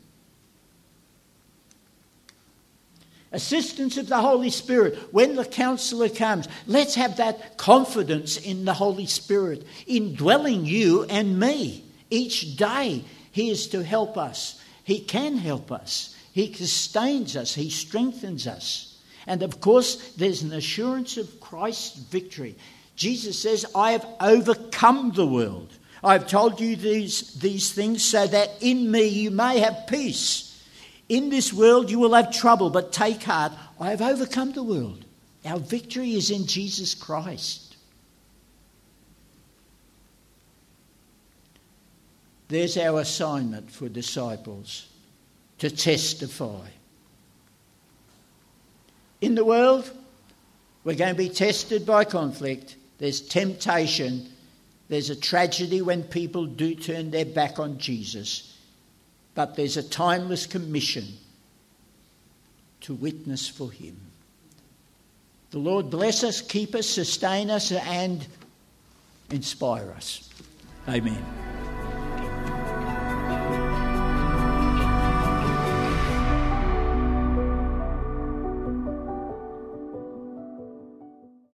Assistance 3.31 3.95
of 3.95 4.09
the 4.09 4.19
Holy 4.19 4.49
Spirit. 4.49 4.97
When 5.13 5.37
the 5.37 5.45
counselor 5.45 6.09
comes, 6.09 6.49
let's 6.67 6.95
have 6.95 7.15
that 7.15 7.57
confidence 7.57 8.35
in 8.35 8.65
the 8.65 8.73
Holy 8.73 9.05
Spirit 9.05 9.65
indwelling 9.87 10.65
you 10.65 11.05
and 11.05 11.39
me. 11.39 11.85
Each 12.09 12.57
day, 12.57 13.05
He 13.31 13.49
is 13.49 13.67
to 13.67 13.85
help 13.85 14.17
us. 14.17 14.61
He 14.83 14.99
can 14.99 15.37
help 15.37 15.71
us. 15.71 16.14
He 16.35 16.51
sustains 16.51 17.37
us, 17.37 17.55
He 17.55 17.69
strengthens 17.69 18.45
us. 18.45 18.97
And 19.25 19.41
of 19.41 19.61
course, 19.61 20.11
there's 20.15 20.41
an 20.41 20.51
assurance 20.51 21.15
of 21.15 21.39
Christ's 21.39 21.97
victory. 21.97 22.57
Jesus 22.97 23.39
says, 23.39 23.65
I 23.73 23.93
have 23.93 24.05
overcome 24.19 25.13
the 25.13 25.25
world. 25.25 25.71
I've 26.03 26.27
told 26.27 26.59
you 26.59 26.75
these, 26.75 27.35
these 27.35 27.71
things 27.71 28.03
so 28.03 28.27
that 28.27 28.51
in 28.59 28.91
me 28.91 29.07
you 29.07 29.31
may 29.31 29.59
have 29.59 29.87
peace. 29.87 30.61
In 31.07 31.29
this 31.29 31.53
world 31.53 31.89
you 31.89 31.99
will 31.99 32.13
have 32.13 32.33
trouble, 32.33 32.69
but 32.69 32.91
take 32.91 33.23
heart, 33.23 33.53
I 33.79 33.91
have 33.91 34.01
overcome 34.01 34.51
the 34.51 34.61
world. 34.61 35.05
Our 35.45 35.59
victory 35.59 36.15
is 36.15 36.31
in 36.31 36.47
Jesus 36.47 36.93
Christ. 36.95 37.77
There's 42.49 42.75
our 42.75 42.99
assignment 42.99 43.71
for 43.71 43.87
disciples 43.87 44.87
to 45.67 45.75
testify. 45.75 46.67
In 49.21 49.33
the 49.33 49.43
world, 49.43 49.89
we're 50.83 50.95
going 50.95 51.15
to 51.15 51.17
be 51.17 51.29
tested 51.29 51.85
by 51.85 52.05
conflict. 52.05 52.75
There's 52.99 53.19
temptation. 53.21 54.29
There's 54.89 55.09
a 55.09 55.15
tragedy 55.15 55.81
when 55.81 56.03
people 56.03 56.45
do 56.45 56.75
turn 56.75 57.09
their 57.09 57.25
back 57.25 57.57
on 57.57 57.79
Jesus. 57.79 58.55
But 59.33 59.55
there's 59.55 59.77
a 59.77 59.83
timeless 59.83 60.45
commission 60.45 61.05
to 62.81 62.93
witness 62.93 63.49
for 63.49 63.71
him. 63.71 63.99
The 65.49 65.59
Lord 65.59 65.89
bless 65.89 66.23
us, 66.23 66.41
keep 66.41 66.75
us, 66.75 66.87
sustain 66.87 67.49
us, 67.49 67.71
and 67.71 68.25
inspire 69.31 69.91
us. 69.91 70.29
Amen. 70.87 71.54